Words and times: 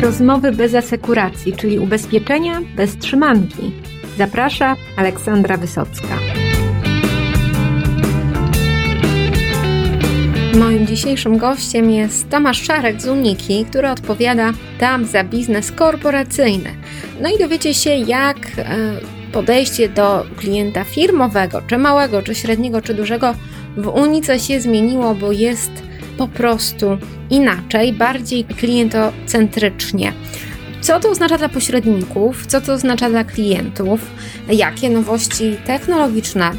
Rozmowy 0.00 0.52
bez 0.52 0.74
asekuracji, 0.74 1.52
czyli 1.52 1.78
ubezpieczenia 1.78 2.60
bez 2.76 2.96
trzymanki. 2.96 3.72
Zaprasza 4.18 4.76
Aleksandra 4.96 5.56
Wysocka. 5.56 6.18
Moim 10.58 10.86
dzisiejszym 10.86 11.38
gościem 11.38 11.90
jest 11.90 12.30
Tomasz 12.30 12.62
Szarek 12.62 13.02
z 13.02 13.08
Uniki, 13.08 13.64
który 13.64 13.90
odpowiada 13.90 14.52
tam 14.78 15.04
za 15.04 15.24
biznes 15.24 15.72
korporacyjny. 15.72 16.70
No 17.22 17.28
i 17.28 17.38
dowiecie 17.38 17.74
się, 17.74 17.90
jak 17.90 18.36
e, 18.58 18.74
podejście 19.32 19.88
do 19.88 20.26
klienta 20.36 20.84
firmowego, 20.84 21.62
czy 21.66 21.78
małego, 21.78 22.22
czy 22.22 22.34
średniego, 22.34 22.82
czy 22.82 22.94
dużego 22.94 23.34
w 23.76 23.86
Unice 23.86 24.38
się 24.38 24.60
zmieniło, 24.60 25.14
bo 25.14 25.32
jest 25.32 25.72
po 26.18 26.28
prostu 26.28 26.98
inaczej, 27.30 27.92
bardziej 27.92 28.44
klientocentrycznie. 28.44 30.12
Co 30.80 31.00
to 31.00 31.10
oznacza 31.10 31.38
dla 31.38 31.48
pośredników, 31.48 32.46
co 32.46 32.60
to 32.60 32.72
oznacza 32.72 33.10
dla 33.10 33.24
klientów, 33.24 34.00
jakie 34.48 34.90
nowości 34.90 35.56
technologiczne 35.66 36.50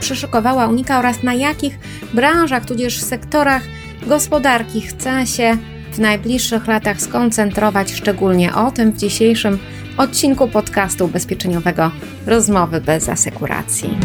przyszykowała 0.00 0.66
Unika 0.68 0.98
oraz 0.98 1.22
na 1.22 1.34
jakich 1.34 1.78
branżach, 2.14 2.64
tudzież 2.64 3.00
sektorach 3.00 3.62
gospodarki 4.06 4.80
chce 4.80 5.26
się 5.26 5.56
w 5.92 5.98
najbliższych 5.98 6.66
latach 6.66 7.00
skoncentrować, 7.00 7.92
szczególnie 7.92 8.54
o 8.54 8.70
tym 8.70 8.92
w 8.92 8.96
dzisiejszym 8.96 9.58
odcinku 9.96 10.48
podcastu 10.48 11.04
ubezpieczeniowego 11.04 11.90
Rozmowy 12.26 12.80
bez 12.80 13.08
asekuracji. 13.08 13.98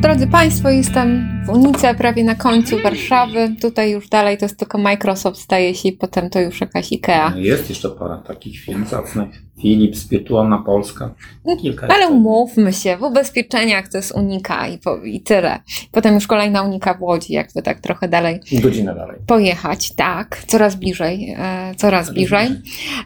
Drodzy 0.00 0.26
Państwo, 0.26 0.68
jestem 0.68 1.31
Unice, 1.48 1.94
prawie 1.94 2.24
na 2.24 2.34
końcu 2.34 2.78
Warszawy. 2.82 3.54
Tutaj 3.60 3.90
już 3.90 4.08
dalej 4.08 4.38
to 4.38 4.44
jest 4.44 4.58
tylko 4.58 4.78
Microsoft, 4.78 5.40
staje 5.40 5.74
się 5.74 5.88
i 5.88 5.92
potem 5.92 6.30
to 6.30 6.40
już 6.40 6.60
jakaś 6.60 6.92
IKEA. 6.92 7.32
Jest 7.36 7.68
jeszcze 7.68 7.90
parę 7.90 8.22
takich 8.26 8.60
firm 8.60 8.86
zacnych. 8.86 9.42
Philips, 9.62 10.08
Wirtualna 10.08 10.58
Polska. 10.58 11.14
No, 11.44 11.56
kilka 11.56 11.88
Ale 11.88 12.08
umówmy 12.08 12.72
się, 12.72 12.96
w 12.96 13.02
ubezpieczeniach 13.02 13.88
to 13.88 13.98
jest 13.98 14.12
Unika 14.12 14.68
i, 14.68 14.78
po, 14.78 14.96
i 14.96 15.20
tyle. 15.20 15.58
Potem 15.92 16.14
już 16.14 16.26
kolejna 16.26 16.62
Unika 16.62 16.94
w 16.94 17.02
Łodzi, 17.02 17.32
jakby 17.32 17.62
tak 17.62 17.80
trochę 17.80 18.08
dalej. 18.08 18.40
Godzinę 18.62 18.94
dalej. 18.94 19.16
Pojechać, 19.26 19.94
tak, 19.94 20.42
coraz 20.46 20.76
bliżej, 20.76 21.34
e, 21.38 21.74
coraz 21.76 22.10
bliżej. 22.10 22.48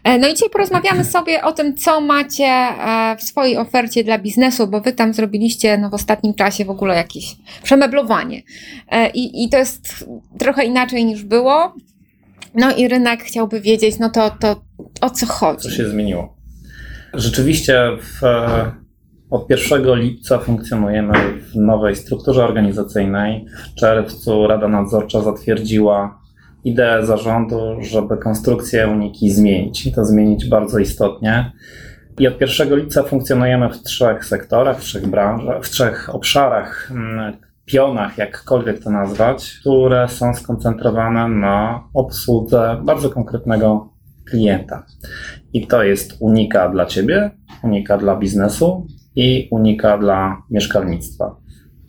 E, 0.05 0.19
no 0.19 0.29
i 0.29 0.35
dzisiaj 0.35 0.51
porozmawiamy 0.51 1.05
sobie 1.05 1.45
o 1.45 1.53
tym, 1.53 1.77
co 1.77 2.01
macie 2.01 2.45
e, 2.45 3.17
w 3.19 3.23
swojej 3.23 3.57
ofercie 3.57 4.05
dla 4.05 4.19
biznesu, 4.19 4.67
bo 4.67 4.81
wy 4.81 4.93
tam 4.93 5.15
zrobiliście 5.15 5.79
no, 5.79 5.91
w 5.91 5.95
ostatnim 5.95 6.35
czasie 6.35 6.65
w 6.65 6.71
ogóle 6.71 6.97
jakieś 6.97 7.37
przemeblowanie. 7.63 8.26
E, 8.91 9.11
I, 9.11 9.45
I 9.45 9.49
to 9.49 9.59
jest 9.59 10.09
trochę 10.39 10.65
inaczej 10.65 11.05
niż 11.05 11.25
było. 11.25 11.75
No 12.55 12.77
i 12.77 12.89
rynek 12.89 13.23
chciałby 13.23 13.61
wiedzieć, 13.61 13.99
no 13.99 14.11
to, 14.11 14.31
to 14.41 14.61
o 15.01 15.11
co 15.11 15.27
chodzi. 15.27 15.63
Co 15.63 15.71
się 15.71 15.89
zmieniło? 15.89 16.37
Rzeczywiście 17.15 17.81
w, 18.01 18.23
od 19.31 19.51
1 19.51 19.95
lipca 19.95 20.39
funkcjonujemy 20.39 21.13
w 21.53 21.57
nowej 21.57 21.97
strukturze 21.97 22.45
organizacyjnej. 22.45 23.47
W 23.73 23.75
czerwcu 23.75 24.47
Rada 24.47 24.69
Nadzorcza 24.69 25.23
zatwierdziła 25.23 26.21
ideę 26.65 27.07
zarządu, 27.07 27.77
żeby 27.81 28.17
konstrukcję 28.17 28.89
Uniki 28.89 29.31
zmienić 29.31 29.87
i 29.87 29.93
to 29.93 30.05
zmienić 30.05 30.49
bardzo 30.49 30.79
istotnie. 30.79 31.53
I 32.19 32.29
od 32.29 32.41
1 32.41 32.77
lipca 32.77 33.03
funkcjonujemy 33.03 33.69
w 33.69 33.83
trzech 33.83 34.25
sektorach, 34.25 34.81
w 34.81 34.85
trzech 34.85 35.07
branżach, 35.07 35.65
w 35.65 35.71
trzech 35.71 36.15
obszarach, 36.15 36.91
mm, 36.91 37.37
pionach, 37.67 38.19
jakkolwiek 38.19 38.83
to 38.85 38.91
nazwać, 38.91 39.57
które 39.61 40.09
są 40.09 40.35
skoncentrowane 40.35 41.29
na 41.29 41.85
obsłudze 41.95 42.83
bardzo 42.85 43.11
konkretnego 43.11 43.89
klienta. 44.31 44.87
I 45.53 45.67
to 45.67 45.83
jest 45.83 46.17
unika 46.21 46.69
dla 46.69 46.87
ciebie, 46.87 47.31
unika 47.63 47.99
dla 47.99 48.17
biznesu 48.17 48.87
i 49.17 49.49
unika 49.51 49.99
dla 49.99 50.43
mieszkalnictwa. 50.51 51.37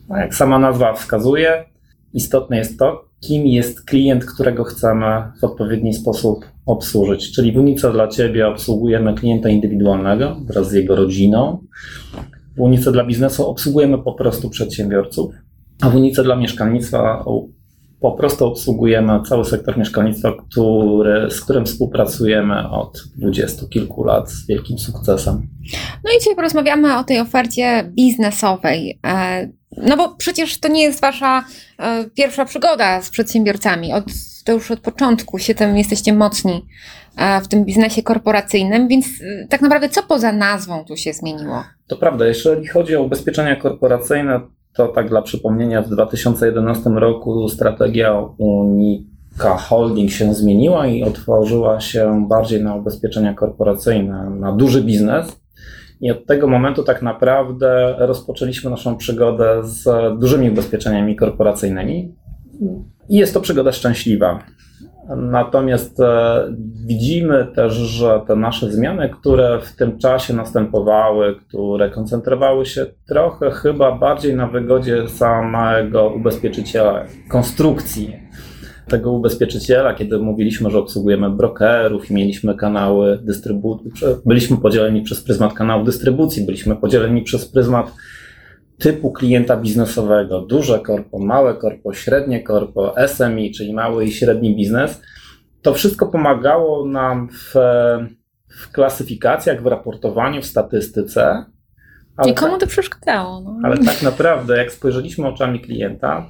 A 0.08 0.20
jak 0.20 0.34
sama 0.34 0.58
nazwa 0.58 0.92
wskazuje, 0.92 1.64
istotne 2.12 2.56
jest 2.56 2.78
to, 2.78 3.08
kim 3.20 3.46
jest 3.46 3.84
klient, 3.84 4.24
którego 4.24 4.64
chcemy 4.64 5.22
w 5.40 5.44
odpowiedni 5.44 5.94
sposób 5.94 6.44
obsłużyć. 6.66 7.32
Czyli 7.32 7.52
w 7.52 7.56
Unice 7.56 7.92
dla 7.92 8.08
Ciebie 8.08 8.48
obsługujemy 8.48 9.14
klienta 9.14 9.48
indywidualnego 9.48 10.36
wraz 10.46 10.70
z 10.70 10.72
jego 10.72 10.96
rodziną. 10.96 11.58
W 12.56 12.60
Unice 12.60 12.92
dla 12.92 13.04
biznesu 13.04 13.46
obsługujemy 13.46 13.98
po 13.98 14.12
prostu 14.12 14.50
przedsiębiorców, 14.50 15.34
a 15.82 15.90
w 15.90 15.96
Unice 15.96 16.24
dla 16.24 16.36
mieszkalnictwa 16.36 17.24
po 18.00 18.12
prostu 18.12 18.46
obsługujemy 18.46 19.20
cały 19.28 19.44
sektor 19.44 19.78
mieszkalnictwa, 19.78 20.32
który, 20.50 21.30
z 21.30 21.40
którym 21.40 21.66
współpracujemy 21.66 22.70
od 22.70 23.02
dwudziestu 23.16 23.68
kilku 23.68 24.04
lat 24.04 24.30
z 24.30 24.46
wielkim 24.46 24.78
sukcesem. 24.78 25.48
No 26.04 26.10
i 26.16 26.18
dzisiaj 26.18 26.36
porozmawiamy 26.36 26.98
o 26.98 27.04
tej 27.04 27.20
ofercie 27.20 27.90
biznesowej. 27.94 28.98
E, 29.06 29.48
no 29.76 29.96
bo 29.96 30.08
przecież 30.16 30.60
to 30.60 30.68
nie 30.68 30.82
jest 30.82 31.00
wasza 31.00 31.44
e, 31.78 32.04
pierwsza 32.14 32.44
przygoda 32.44 33.02
z 33.02 33.10
przedsiębiorcami. 33.10 33.92
Od, 33.92 34.04
to 34.44 34.52
już 34.52 34.70
od 34.70 34.80
początku 34.80 35.38
się 35.38 35.54
tym 35.54 35.76
jesteście 35.76 36.12
mocni 36.12 36.66
e, 37.16 37.40
w 37.40 37.48
tym 37.48 37.64
biznesie 37.64 38.02
korporacyjnym, 38.02 38.88
więc 38.88 39.06
tak 39.48 39.60
naprawdę 39.62 39.88
co 39.88 40.02
poza 40.02 40.32
nazwą 40.32 40.84
tu 40.84 40.96
się 40.96 41.12
zmieniło? 41.12 41.64
To 41.86 41.96
prawda, 41.96 42.26
jeżeli 42.26 42.66
chodzi 42.66 42.96
o 42.96 43.02
ubezpieczenia 43.02 43.56
korporacyjne, 43.56 44.40
to 44.78 44.88
tak 44.88 45.08
dla 45.08 45.22
przypomnienia, 45.22 45.82
w 45.82 45.88
2011 45.88 46.90
roku 46.90 47.48
strategia 47.48 48.22
Unika 48.38 49.56
Holding 49.56 50.10
się 50.10 50.34
zmieniła 50.34 50.86
i 50.86 51.02
otworzyła 51.02 51.80
się 51.80 52.26
bardziej 52.28 52.64
na 52.64 52.74
ubezpieczenia 52.74 53.34
korporacyjne, 53.34 54.30
na 54.30 54.52
duży 54.52 54.82
biznes. 54.82 55.40
I 56.00 56.10
od 56.10 56.26
tego 56.26 56.46
momentu 56.46 56.82
tak 56.82 57.02
naprawdę 57.02 57.94
rozpoczęliśmy 57.98 58.70
naszą 58.70 58.96
przygodę 58.96 59.60
z 59.64 59.84
dużymi 60.18 60.50
ubezpieczeniami 60.50 61.16
korporacyjnymi. 61.16 62.14
I 63.08 63.16
jest 63.16 63.34
to 63.34 63.40
przygoda 63.40 63.72
szczęśliwa. 63.72 64.38
Natomiast 65.16 66.00
e, 66.00 66.44
widzimy 66.86 67.46
też, 67.54 67.72
że 67.72 68.20
te 68.26 68.36
nasze 68.36 68.72
zmiany, 68.72 69.08
które 69.08 69.60
w 69.62 69.76
tym 69.76 69.98
czasie 69.98 70.34
następowały, 70.34 71.36
które 71.48 71.90
koncentrowały 71.90 72.66
się 72.66 72.86
trochę 73.08 73.50
chyba 73.50 73.92
bardziej 73.92 74.36
na 74.36 74.46
wygodzie 74.46 75.08
samego 75.08 76.12
ubezpieczyciela, 76.16 77.04
konstrukcji 77.30 78.16
tego 78.88 79.12
ubezpieczyciela, 79.12 79.94
kiedy 79.94 80.18
mówiliśmy, 80.18 80.70
że 80.70 80.78
obsługujemy 80.78 81.30
brokerów 81.30 82.10
i 82.10 82.14
mieliśmy 82.14 82.54
kanały 82.54 83.18
dystrybucji, 83.22 83.90
byliśmy 84.26 84.56
podzieleni 84.56 85.02
przez 85.02 85.24
pryzmat 85.24 85.54
kanału 85.54 85.84
dystrybucji, 85.84 86.46
byliśmy 86.46 86.76
podzieleni 86.76 87.22
przez 87.22 87.48
pryzmat 87.48 87.92
typu 88.78 89.12
klienta 89.12 89.56
biznesowego, 89.56 90.40
duże 90.40 90.80
korpo, 90.80 91.18
małe 91.18 91.54
korpo, 91.54 91.92
średnie 91.92 92.42
korpo, 92.42 92.94
SMI, 93.06 93.52
czyli 93.52 93.74
mały 93.74 94.04
i 94.04 94.12
średni 94.12 94.56
biznes, 94.56 95.02
to 95.62 95.74
wszystko 95.74 96.06
pomagało 96.06 96.86
nam 96.86 97.28
w, 97.28 97.54
w 98.48 98.72
klasyfikacjach, 98.72 99.62
w 99.62 99.66
raportowaniu, 99.66 100.42
w 100.42 100.46
statystyce. 100.46 101.44
I 102.26 102.34
komu 102.34 102.52
tak, 102.52 102.60
to 102.60 102.66
przeszkadzało? 102.66 103.40
No. 103.40 103.58
Ale 103.62 103.78
tak 103.78 104.02
naprawdę, 104.02 104.56
jak 104.56 104.72
spojrzeliśmy 104.72 105.28
oczami 105.28 105.60
klienta, 105.60 106.28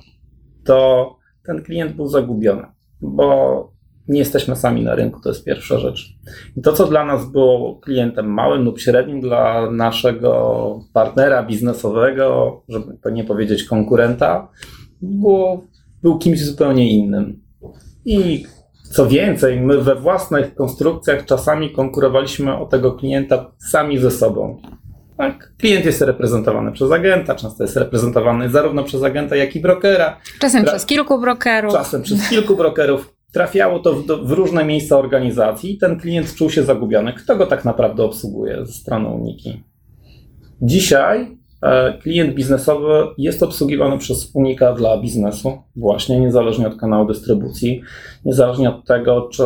to 0.64 1.16
ten 1.44 1.62
klient 1.62 1.92
był 1.92 2.06
zagubiony, 2.06 2.66
bo 3.00 3.77
nie 4.08 4.18
jesteśmy 4.18 4.56
sami 4.56 4.82
na 4.82 4.94
rynku, 4.94 5.20
to 5.20 5.28
jest 5.28 5.44
pierwsza 5.44 5.78
rzecz. 5.78 6.16
I 6.56 6.62
to, 6.62 6.72
co 6.72 6.86
dla 6.86 7.04
nas 7.04 7.32
było 7.32 7.76
klientem 7.76 8.26
małym 8.26 8.64
lub 8.64 8.80
średnim, 8.80 9.20
dla 9.20 9.70
naszego 9.70 10.80
partnera 10.92 11.42
biznesowego, 11.42 12.60
żeby 12.68 12.98
to 13.02 13.10
nie 13.10 13.24
powiedzieć 13.24 13.64
konkurenta, 13.64 14.48
było, 15.02 15.64
był 16.02 16.18
kimś 16.18 16.44
zupełnie 16.44 16.90
innym. 16.90 17.40
I 18.04 18.44
co 18.90 19.06
więcej, 19.06 19.60
my 19.60 19.78
we 19.78 19.94
własnych 19.94 20.54
konstrukcjach 20.54 21.24
czasami 21.24 21.72
konkurowaliśmy 21.72 22.56
o 22.56 22.66
tego 22.66 22.92
klienta 22.92 23.50
sami 23.70 23.98
ze 23.98 24.10
sobą. 24.10 24.62
Tak? 25.16 25.52
Klient 25.58 25.84
jest 25.84 26.00
reprezentowany 26.00 26.72
przez 26.72 26.92
agenta, 26.92 27.34
często 27.34 27.64
jest 27.64 27.76
reprezentowany 27.76 28.50
zarówno 28.50 28.84
przez 28.84 29.02
agenta, 29.02 29.36
jak 29.36 29.56
i 29.56 29.60
brokera. 29.60 30.20
Czasem 30.40 30.64
przez 30.64 30.86
kilku 30.86 31.20
brokerów. 31.20 31.72
Czasem 31.72 32.02
przez 32.02 32.28
kilku 32.28 32.56
brokerów 32.56 33.17
trafiało 33.32 33.78
to 33.78 33.94
w, 33.94 34.06
w, 34.06 34.30
różne 34.30 34.64
miejsca 34.64 34.98
organizacji 34.98 35.74
i 35.74 35.78
ten 35.78 36.00
klient 36.00 36.34
czuł 36.34 36.50
się 36.50 36.62
zagubiony. 36.62 37.12
Kto 37.12 37.36
go 37.36 37.46
tak 37.46 37.64
naprawdę 37.64 38.04
obsługuje 38.04 38.66
ze 38.66 38.72
strony 38.72 39.08
Uniki? 39.08 39.62
Dzisiaj 40.62 41.37
klient 42.02 42.34
biznesowy 42.34 43.06
jest 43.18 43.42
obsługiwany 43.42 43.98
przez 43.98 44.30
Unika 44.34 44.72
dla 44.72 44.98
biznesu, 44.98 45.58
właśnie 45.76 46.20
niezależnie 46.20 46.66
od 46.66 46.76
kanału 46.76 47.06
dystrybucji, 47.06 47.82
niezależnie 48.24 48.70
od 48.70 48.84
tego, 48.86 49.28
czy, 49.32 49.44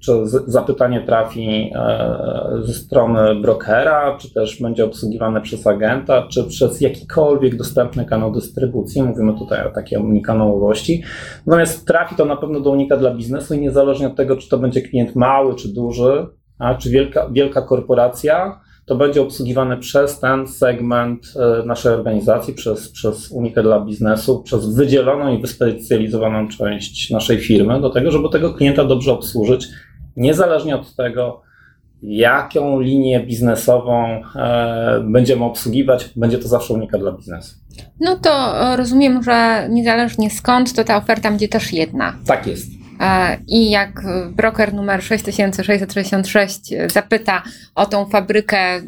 czy 0.00 0.12
zapytanie 0.46 1.00
trafi 1.00 1.70
e, 1.74 2.18
ze 2.62 2.72
strony 2.72 3.34
brokera, 3.34 4.16
czy 4.20 4.34
też 4.34 4.62
będzie 4.62 4.84
obsługiwane 4.84 5.40
przez 5.40 5.66
agenta, 5.66 6.26
czy 6.28 6.44
przez 6.44 6.80
jakikolwiek 6.80 7.56
dostępny 7.56 8.04
kanał 8.04 8.32
dystrybucji. 8.32 9.02
Mówimy 9.02 9.38
tutaj 9.38 9.66
o 9.66 9.70
takiej 9.70 9.98
unikanowości. 9.98 11.02
Natomiast 11.46 11.86
trafi 11.86 12.14
to 12.14 12.24
na 12.24 12.36
pewno 12.36 12.60
do 12.60 12.70
Unika 12.70 12.96
dla 12.96 13.14
biznesu 13.14 13.54
i 13.54 13.60
niezależnie 13.60 14.06
od 14.06 14.16
tego, 14.16 14.36
czy 14.36 14.48
to 14.48 14.58
będzie 14.58 14.82
klient 14.82 15.16
mały, 15.16 15.54
czy 15.54 15.74
duży, 15.74 16.26
a, 16.58 16.74
czy 16.74 16.90
wielka, 16.90 17.30
wielka 17.32 17.62
korporacja, 17.62 18.60
to 18.84 18.96
będzie 18.96 19.22
obsługiwane 19.22 19.76
przez 19.76 20.20
ten 20.20 20.48
segment 20.48 21.34
e, 21.36 21.66
naszej 21.66 21.92
organizacji, 21.92 22.54
przez, 22.54 22.88
przez 22.88 23.30
Unikę 23.30 23.62
dla 23.62 23.80
biznesu, 23.80 24.42
przez 24.42 24.74
wydzieloną 24.74 25.36
i 25.36 25.40
wyspecjalizowaną 25.40 26.48
część 26.48 27.10
naszej 27.10 27.40
firmy, 27.40 27.80
do 27.80 27.90
tego, 27.90 28.10
żeby 28.10 28.28
tego 28.28 28.54
klienta 28.54 28.84
dobrze 28.84 29.12
obsłużyć, 29.12 29.68
niezależnie 30.16 30.76
od 30.76 30.96
tego, 30.96 31.42
jaką 32.02 32.80
linię 32.80 33.20
biznesową 33.20 34.22
e, 34.36 35.04
będziemy 35.04 35.44
obsługiwać, 35.44 36.10
będzie 36.16 36.38
to 36.38 36.48
zawsze 36.48 36.74
Unika 36.74 36.98
dla 36.98 37.12
biznesu. 37.12 37.54
No 38.00 38.16
to 38.16 38.60
e, 38.72 38.76
rozumiem, 38.76 39.22
że 39.22 39.66
niezależnie 39.70 40.30
skąd, 40.30 40.74
to 40.74 40.84
ta 40.84 40.96
oferta 40.96 41.30
będzie 41.30 41.48
też 41.48 41.72
jedna. 41.72 42.14
Tak 42.26 42.46
jest. 42.46 42.81
I 43.48 43.70
jak 43.70 44.02
broker 44.30 44.74
numer 44.74 45.02
6666 45.02 46.74
zapyta 46.86 47.42
o 47.74 47.86
tą 47.86 48.06
fabrykę, 48.06 48.82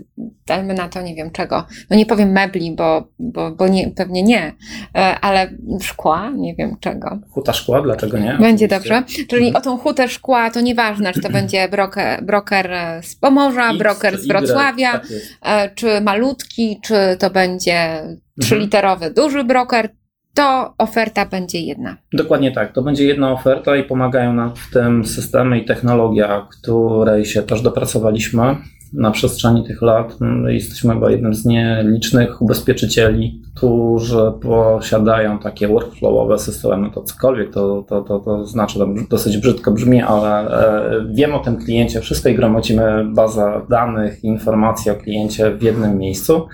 dajmy 0.47 0.75
na 0.75 0.89
to 0.89 1.03
nie 1.03 1.15
wiem 1.15 1.31
czego, 1.31 1.67
no 1.91 1.97
nie 1.97 2.07
powiem 2.07 2.33
mebli, 2.33 2.75
bo, 2.77 3.09
bo, 3.19 3.51
bo 3.51 3.69
nie, 3.69 3.91
pewnie 3.91 4.23
nie, 4.23 4.53
e, 4.95 5.19
ale 5.21 5.51
szkła, 5.81 6.31
nie 6.37 6.55
wiem 6.55 6.77
czego. 6.81 7.19
Huta 7.31 7.53
szkła, 7.53 7.83
dlaczego 7.83 8.19
nie? 8.19 8.37
Będzie 8.41 8.69
dobrze. 8.69 9.03
Czyli 9.29 9.47
mhm. 9.47 9.57
o 9.57 9.61
tą 9.61 9.79
hutę 9.79 10.09
szkła 10.09 10.51
to 10.51 10.61
nieważne, 10.61 11.13
czy 11.13 11.21
to 11.21 11.31
będzie 11.39 11.69
broker, 11.69 12.25
broker 12.25 12.71
z 13.03 13.17
Pomorza, 13.17 13.71
X, 13.71 13.79
broker 13.79 14.19
z 14.19 14.29
Wrocławia, 14.29 14.93
tak 15.41 15.75
czy 15.75 16.01
malutki, 16.01 16.81
czy 16.83 17.17
to 17.19 17.31
będzie 17.31 17.93
mhm. 17.93 18.19
trzyliterowy 18.41 19.11
duży 19.11 19.45
broker, 19.45 19.89
to 20.35 20.75
oferta 20.79 21.27
będzie 21.27 21.61
jedna. 21.61 21.97
Dokładnie 22.13 22.53
tak, 22.53 22.73
to 22.73 22.83
będzie 22.83 23.05
jedna 23.05 23.33
oferta 23.33 23.77
i 23.77 23.85
pomagają 23.85 24.33
nam 24.33 24.57
w 24.57 24.71
tym 24.71 25.05
systemy 25.05 25.59
i 25.59 25.65
technologia, 25.65 26.47
której 26.51 27.25
się 27.25 27.43
też 27.43 27.63
dopracowaliśmy 27.63 28.57
na 28.95 29.11
przestrzeni 29.11 29.65
tych 29.65 29.83
lat. 29.83 30.19
Jesteśmy 30.47 30.95
chyba 30.95 31.11
jednym 31.11 31.35
z 31.35 31.45
nielicznych 31.45 32.43
ubezpieczycieli, 32.43 33.43
którzy 33.57 34.33
posiadają 34.43 35.39
takie 35.39 35.69
workflowowe 35.69 36.39
systemy. 36.39 36.91
To 36.91 37.03
cokolwiek 37.03 37.53
to, 37.53 37.85
to, 37.89 38.03
to, 38.03 38.19
to 38.19 38.47
znaczy, 38.47 38.79
to 38.79 38.87
dosyć 39.11 39.39
brzydko 39.39 39.73
brzmi, 39.73 40.03
ale 40.03 40.51
e, 40.51 41.07
wiem 41.15 41.35
o 41.35 41.39
tym 41.39 41.57
kliencie, 41.57 42.01
wszystko 42.01 42.29
i 42.29 42.35
gromadzimy 42.35 43.05
baza 43.15 43.67
danych 43.71 44.25
i 44.25 44.27
informacji 44.27 44.91
o 44.91 44.95
kliencie 44.95 45.51
w 45.51 45.63
jednym 45.63 45.99
miejscu. 45.99 46.47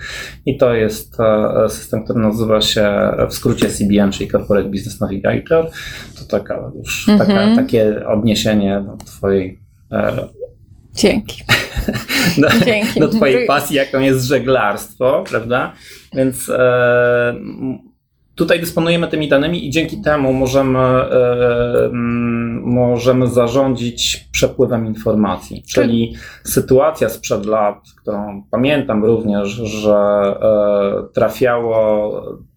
I 0.45 0.57
to 0.57 0.73
jest 0.73 1.17
e, 1.19 1.69
system, 1.69 2.03
który 2.03 2.19
nazywa 2.19 2.61
się 2.61 2.91
w 3.29 3.33
skrócie 3.33 3.69
CBN, 3.69 4.11
czyli 4.11 4.31
Corporate 4.31 4.69
Business 4.69 4.99
Navigator. 4.99 5.69
To 6.19 6.37
taka 6.37 6.71
już 6.75 7.09
mm 7.09 7.19
-hmm. 7.19 7.27
taka, 7.27 7.55
takie 7.55 8.07
odniesienie 8.07 8.83
do 8.87 9.05
Twojej 9.05 9.59
e, 9.91 10.40
Dzięki. 10.95 11.43
do, 12.37 12.49
Dzięki. 12.65 12.99
do 12.99 13.07
Twojej 13.07 13.47
pasji, 13.47 13.75
jaką 13.75 13.99
jest 13.99 14.25
żeglarstwo, 14.25 15.23
prawda? 15.29 15.73
Więc 16.13 16.49
e, 16.49 17.33
tutaj 18.35 18.59
dysponujemy 18.59 19.07
tymi 19.07 19.29
danymi 19.29 19.67
i 19.67 19.69
dzięki 19.69 20.01
temu 20.01 20.33
możemy, 20.33 20.79
e, 20.79 21.89
możemy 22.63 23.27
zarządzić 23.27 24.27
przepływem 24.31 24.85
informacji. 24.85 25.63
Czyli 25.67 26.15
sytuacja 26.43 27.09
sprzed 27.09 27.45
lat, 27.45 27.75
którą 28.01 28.43
pamiętam 28.51 29.05
również, 29.05 29.49
że 29.49 29.95
e, 29.95 31.13
trafiało 31.13 32.11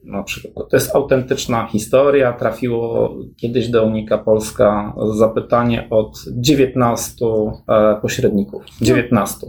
na 0.04 0.22
przykład, 0.22 0.70
to 0.70 0.76
jest 0.76 0.96
autentyczna 0.96 1.66
historia, 1.66 2.32
trafiło 2.32 3.14
kiedyś 3.36 3.68
do 3.68 3.84
Unika 3.84 4.18
Polska 4.18 4.94
zapytanie 5.14 5.86
od 5.90 6.18
19 6.32 7.26
e, 7.68 7.96
pośredników. 8.02 8.62
19. 8.80 9.46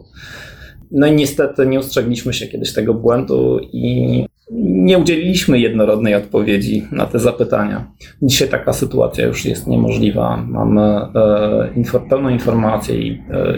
No 0.92 1.08
i 1.08 1.12
niestety 1.12 1.68
nie 1.68 1.80
ustrzegliśmy 1.80 2.34
się 2.34 2.48
kiedyś 2.48 2.74
tego 2.74 2.94
błędu 2.94 3.60
i 3.74 4.26
nie 4.52 4.98
udzieliliśmy 4.98 5.60
jednorodnej 5.60 6.16
odpowiedzi 6.16 6.88
na 6.92 7.06
te 7.06 7.20
zapytania. 7.20 7.92
Dzisiaj 8.22 8.50
taka 8.50 8.74
sytuacja 8.74 9.26
już 9.26 9.46
jest 9.46 9.68
niemożliwa. 9.68 10.46
Mamy 10.48 10.82
e, 10.82 11.70
infor, 11.76 12.08
pełną 12.10 12.30
informację 12.30 12.96
i 12.96 13.12
e, 13.12 13.58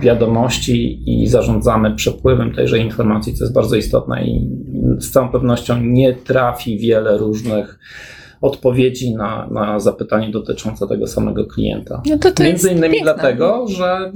wiadomości 0.00 1.02
i 1.06 1.26
zarządzamy 1.26 1.94
przepływem 1.94 2.54
tejże 2.54 2.78
informacji, 2.78 3.34
co 3.34 3.44
jest 3.44 3.54
bardzo 3.54 3.76
istotne 3.76 4.24
i 4.24 4.50
z 4.98 5.10
całą 5.10 5.28
pewnością 5.28 5.80
nie 5.82 6.14
trafi 6.14 6.78
wiele 6.78 7.18
różnych 7.18 7.78
odpowiedzi 8.40 9.14
na, 9.14 9.48
na 9.50 9.80
zapytanie 9.80 10.30
dotyczące 10.30 10.88
tego 10.88 11.06
samego 11.06 11.46
klienta. 11.46 12.02
No 12.06 12.18
to 12.18 12.32
to 12.32 12.42
Między 12.42 12.72
innymi 12.72 13.02
dlatego, 13.02 13.64
że 13.68 14.12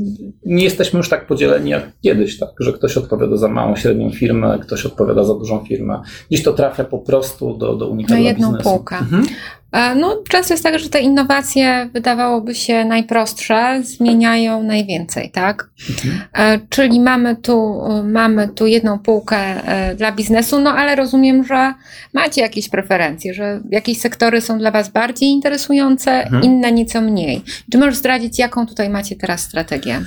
nie 0.47 0.65
jesteśmy 0.65 0.97
już 0.97 1.09
tak 1.09 1.27
podzieleni 1.27 1.71
jak 1.71 1.93
kiedyś, 2.01 2.39
tak, 2.39 2.49
że 2.61 2.73
ktoś 2.73 2.97
odpowiada 2.97 3.37
za 3.37 3.49
małą, 3.49 3.77
średnią 3.77 4.11
firmę, 4.11 4.59
ktoś 4.63 4.87
odpowiada 4.87 5.25
za 5.25 5.35
dużą 5.35 5.65
firmę. 5.65 6.01
Dziś 6.31 6.43
to 6.43 6.53
trafia 6.53 6.85
po 6.85 6.99
prostu 6.99 7.57
do, 7.57 7.77
do 7.77 7.89
unikalnego 7.89 8.25
Na 8.25 8.29
jedną 8.29 8.49
biznesu. 8.49 8.71
półkę. 8.71 8.97
Mhm. 8.99 9.25
E, 9.73 9.95
no, 9.95 10.23
często 10.29 10.55
jest 10.55 10.65
tak, 10.65 10.79
że 10.79 10.89
te 10.89 11.01
innowacje 11.01 11.89
wydawałoby 11.93 12.55
się 12.55 12.85
najprostsze, 12.85 13.83
zmieniają 13.83 14.63
najwięcej, 14.63 15.31
tak? 15.31 15.71
Mhm. 15.91 16.21
E, 16.35 16.67
czyli 16.69 17.01
mamy 17.01 17.37
tu, 17.37 17.83
mamy 18.05 18.49
tu 18.49 18.67
jedną 18.67 18.99
półkę 18.99 19.37
e, 19.37 19.95
dla 19.95 20.13
biznesu, 20.13 20.61
no 20.61 20.71
ale 20.71 20.97
rozumiem, 20.97 21.45
że 21.45 21.75
macie 22.15 22.41
jakieś 22.41 22.69
preferencje, 22.69 23.35
że 23.35 23.61
jakieś 23.71 24.01
sektory 24.01 24.41
są 24.41 24.59
dla 24.59 24.71
Was 24.71 24.89
bardziej 24.89 25.29
interesujące, 25.29 26.11
mhm. 26.25 26.43
inne 26.43 26.73
nieco 26.73 27.01
mniej. 27.01 27.43
Czy 27.73 27.79
możesz 27.79 27.97
zdradzić, 27.97 28.39
jaką 28.39 28.67
tutaj 28.67 28.91
macie 28.91 29.17
teraz 29.17 29.41
strategię? 29.41 30.01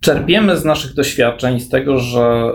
Czerpiemy 0.00 0.56
z 0.56 0.64
naszych 0.64 0.94
doświadczeń 0.94 1.60
z 1.60 1.68
tego, 1.68 1.98
że 1.98 2.52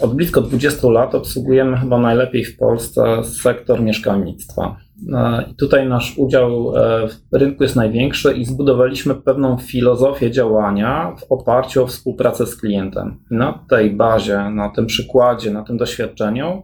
od 0.00 0.14
blisko 0.14 0.40
20 0.40 0.88
lat 0.88 1.14
obsługujemy 1.14 1.76
chyba 1.76 1.98
najlepiej 1.98 2.44
w 2.44 2.56
Polsce 2.56 3.24
sektor 3.24 3.82
mieszkalnictwa. 3.82 4.76
E, 5.14 5.44
tutaj 5.58 5.88
nasz 5.88 6.18
udział 6.18 6.76
e, 6.76 7.08
w 7.32 7.36
rynku 7.36 7.62
jest 7.62 7.76
największy 7.76 8.32
i 8.32 8.44
zbudowaliśmy 8.44 9.14
pewną 9.14 9.58
filozofię 9.58 10.30
działania 10.30 11.16
w 11.18 11.32
oparciu 11.32 11.82
o 11.82 11.86
współpracę 11.86 12.46
z 12.46 12.56
klientem. 12.56 13.18
Na 13.30 13.64
tej 13.70 13.90
bazie, 13.90 14.38
na 14.50 14.68
tym 14.68 14.86
przykładzie, 14.86 15.50
na 15.50 15.62
tym 15.62 15.76
doświadczeniu 15.76 16.62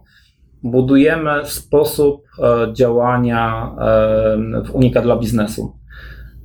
budujemy 0.63 1.45
sposób 1.45 2.23
e, 2.39 2.73
działania 2.73 3.71
w 4.65 4.75
Unika 4.75 5.01
dla 5.01 5.17
biznesu. 5.17 5.84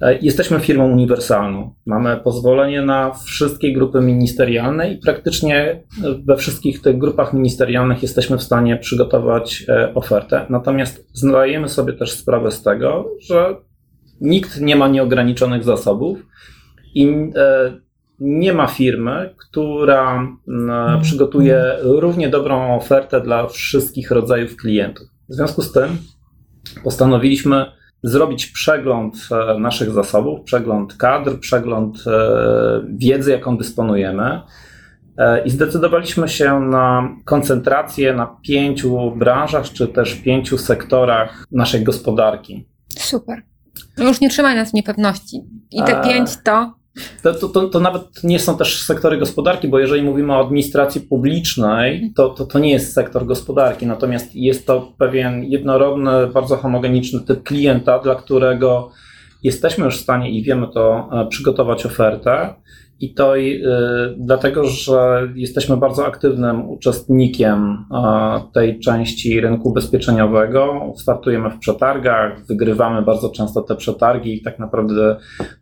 E, 0.00 0.18
jesteśmy 0.18 0.60
firmą 0.60 0.92
uniwersalną. 0.92 1.74
Mamy 1.86 2.16
pozwolenie 2.16 2.82
na 2.82 3.12
wszystkie 3.12 3.72
grupy 3.72 4.00
ministerialne 4.00 4.92
i 4.92 4.98
praktycznie 4.98 5.82
we 6.26 6.36
wszystkich 6.36 6.82
tych 6.82 6.98
grupach 6.98 7.32
ministerialnych 7.32 8.02
jesteśmy 8.02 8.38
w 8.38 8.42
stanie 8.42 8.76
przygotować 8.76 9.64
e, 9.68 9.94
ofertę. 9.94 10.46
Natomiast 10.50 11.06
zdajemy 11.12 11.68
sobie 11.68 11.92
też 11.92 12.12
sprawę 12.12 12.50
z 12.50 12.62
tego, 12.62 13.10
że 13.20 13.56
nikt 14.20 14.60
nie 14.60 14.76
ma 14.76 14.88
nieograniczonych 14.88 15.64
zasobów 15.64 16.18
i 16.94 17.08
e, 17.36 17.72
nie 18.20 18.52
ma 18.52 18.66
firmy, 18.66 19.34
która 19.36 20.28
przygotuje 21.02 21.76
równie 21.82 22.28
dobrą 22.28 22.76
ofertę 22.76 23.20
dla 23.20 23.46
wszystkich 23.46 24.10
rodzajów 24.10 24.56
klientów. 24.56 25.06
W 25.28 25.34
związku 25.34 25.62
z 25.62 25.72
tym 25.72 25.98
postanowiliśmy 26.84 27.66
zrobić 28.02 28.46
przegląd 28.46 29.28
e, 29.30 29.58
naszych 29.58 29.90
zasobów, 29.90 30.40
przegląd 30.44 30.94
kadr, 30.94 31.38
przegląd 31.40 32.04
e, 32.06 32.82
wiedzy, 32.88 33.30
jaką 33.30 33.56
dysponujemy. 33.56 34.40
E, 35.18 35.44
I 35.44 35.50
zdecydowaliśmy 35.50 36.28
się 36.28 36.60
na 36.60 37.16
koncentrację 37.24 38.14
na 38.14 38.26
pięciu 38.26 39.10
branżach, 39.10 39.70
czy 39.70 39.88
też 39.88 40.14
pięciu 40.14 40.58
sektorach 40.58 41.44
naszej 41.52 41.84
gospodarki. 41.84 42.68
Super. 42.98 43.42
No 43.98 44.08
już 44.08 44.20
nie 44.20 44.30
trzymaj 44.30 44.56
nas 44.56 44.70
w 44.70 44.74
niepewności. 44.74 45.40
I 45.70 45.82
te 45.82 46.02
pięć 46.04 46.30
to 46.44 46.79
to, 47.22 47.34
to, 47.34 47.48
to, 47.48 47.68
to, 47.68 47.80
nawet 47.80 48.24
nie 48.24 48.38
są 48.38 48.56
też 48.56 48.82
sektory 48.82 49.18
gospodarki, 49.18 49.68
bo 49.68 49.78
jeżeli 49.78 50.02
mówimy 50.02 50.32
o 50.32 50.40
administracji 50.40 51.00
publicznej, 51.00 52.12
to, 52.16 52.28
to, 52.28 52.46
to 52.46 52.58
nie 52.58 52.70
jest 52.70 52.92
sektor 52.92 53.26
gospodarki, 53.26 53.86
natomiast 53.86 54.34
jest 54.34 54.66
to 54.66 54.92
pewien 54.98 55.44
jednorodny, 55.44 56.26
bardzo 56.26 56.56
homogeniczny 56.56 57.20
typ 57.20 57.42
klienta, 57.42 57.98
dla 57.98 58.14
którego 58.14 58.90
jesteśmy 59.42 59.84
już 59.84 59.98
w 59.98 60.02
stanie 60.02 60.30
i 60.30 60.42
wiemy 60.42 60.68
to 60.74 61.08
e, 61.12 61.26
przygotować 61.28 61.86
ofertę 61.86 62.54
I 63.00 63.14
to 63.14 63.36
y, 63.36 63.62
dlatego, 64.18 64.64
że 64.64 65.28
jesteśmy 65.34 65.76
bardzo 65.76 66.06
aktywnym 66.06 66.68
uczestnikiem 66.68 67.84
tej 68.54 68.80
części 68.80 69.40
rynku 69.40 69.68
ubezpieczeniowego. 69.68 70.92
Startujemy 70.96 71.50
w 71.50 71.58
przetargach, 71.58 72.46
wygrywamy 72.46 73.02
bardzo 73.02 73.30
często 73.30 73.62
te 73.62 73.76
przetargi 73.76 74.42
tak 74.42 74.58
naprawdę 74.58 75.16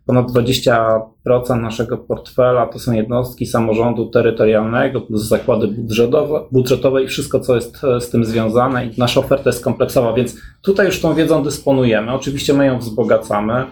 ponad 0.05 0.31
20% 0.31 1.61
naszego 1.61 1.97
portfela 1.97 2.67
to 2.67 2.79
są 2.79 2.91
jednostki 2.91 3.45
samorządu 3.45 4.05
terytorialnego 4.05 5.01
plus 5.01 5.27
zakłady 5.27 5.67
budżetowe, 5.67 6.41
budżetowe 6.51 7.03
i 7.03 7.07
wszystko, 7.07 7.39
co 7.39 7.55
jest 7.55 7.83
e, 7.83 8.01
z 8.01 8.09
tym 8.09 8.25
związane. 8.25 8.85
I 8.85 8.91
nasza 8.97 9.19
oferta 9.19 9.49
jest 9.49 9.63
kompleksowa, 9.63 10.13
więc 10.13 10.35
tutaj 10.61 10.85
już 10.85 11.01
tą 11.01 11.15
wiedzą 11.15 11.43
dysponujemy. 11.43 12.13
Oczywiście 12.13 12.53
my 12.53 12.65
ją 12.65 12.79
wzbogacamy. 12.79 13.65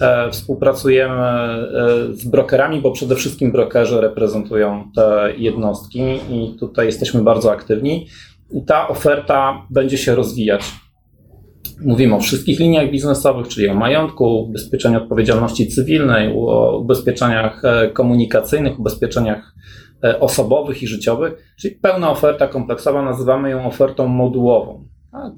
E, 0.00 0.30
współpracujemy 0.30 1.14
e, 1.14 1.66
z 2.12 2.24
brokerami, 2.24 2.80
bo 2.80 2.90
przede 2.90 3.14
wszystkim 3.14 3.52
brokerzy 3.52 4.00
reprezentują 4.00 4.90
te 4.96 5.32
jednostki 5.36 6.00
i 6.30 6.56
tutaj 6.60 6.86
jesteśmy 6.86 7.22
bardzo 7.22 7.52
aktywni. 7.52 8.06
I 8.50 8.64
ta 8.64 8.88
oferta 8.88 9.66
będzie 9.70 9.98
się 9.98 10.14
rozwijać. 10.14 10.62
Mówimy 11.84 12.14
o 12.14 12.20
wszystkich 12.20 12.60
liniach 12.60 12.90
biznesowych, 12.90 13.48
czyli 13.48 13.68
o 13.68 13.74
majątku, 13.74 14.40
ubezpieczeniu 14.40 15.02
odpowiedzialności 15.02 15.68
cywilnej, 15.68 16.32
o 16.36 16.78
ubezpieczeniach 16.78 17.64
e, 17.64 17.90
komunikacyjnych, 17.90 18.80
ubezpieczeniach 18.80 19.54
osobowych 20.20 20.82
i 20.82 20.86
życiowych, 20.86 21.54
czyli 21.60 21.74
pełna 21.74 22.10
oferta 22.10 22.48
kompleksowa, 22.48 23.02
nazywamy 23.02 23.50
ją 23.50 23.66
ofertą 23.66 24.08
modułową, 24.08 24.88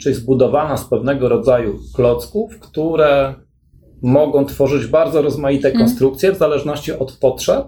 czyli 0.00 0.14
zbudowana 0.14 0.76
z 0.76 0.88
pewnego 0.88 1.28
rodzaju 1.28 1.78
klocków, 1.94 2.58
które 2.58 3.34
mogą 4.02 4.44
tworzyć 4.44 4.86
bardzo 4.86 5.22
rozmaite 5.22 5.68
mhm. 5.68 5.84
konstrukcje 5.84 6.32
w 6.32 6.38
zależności 6.38 6.92
od 6.92 7.12
potrzeb, 7.12 7.64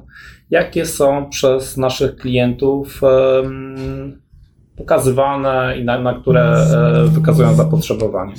jakie 0.51 0.87
są 0.87 1.29
przez 1.31 1.77
naszych 1.77 2.17
klientów 2.17 3.01
pokazywane 4.79 5.79
i 5.79 5.85
na, 5.85 6.01
na 6.01 6.15
które 6.15 6.43
e, 6.43 7.05
wykazują 7.09 7.55
zapotrzebowanie. 7.55 8.35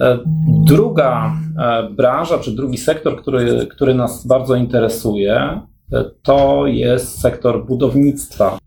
E, 0.00 0.18
druga 0.66 1.32
e, 1.58 1.90
branża, 1.90 2.38
czy 2.38 2.50
drugi 2.52 2.78
sektor, 2.78 3.22
który, 3.22 3.66
który 3.66 3.94
nas 3.94 4.26
bardzo 4.26 4.54
interesuje, 4.54 5.60
to 6.22 6.66
jest 6.66 7.20
sektor 7.20 7.66
budownictwa. 7.66 8.58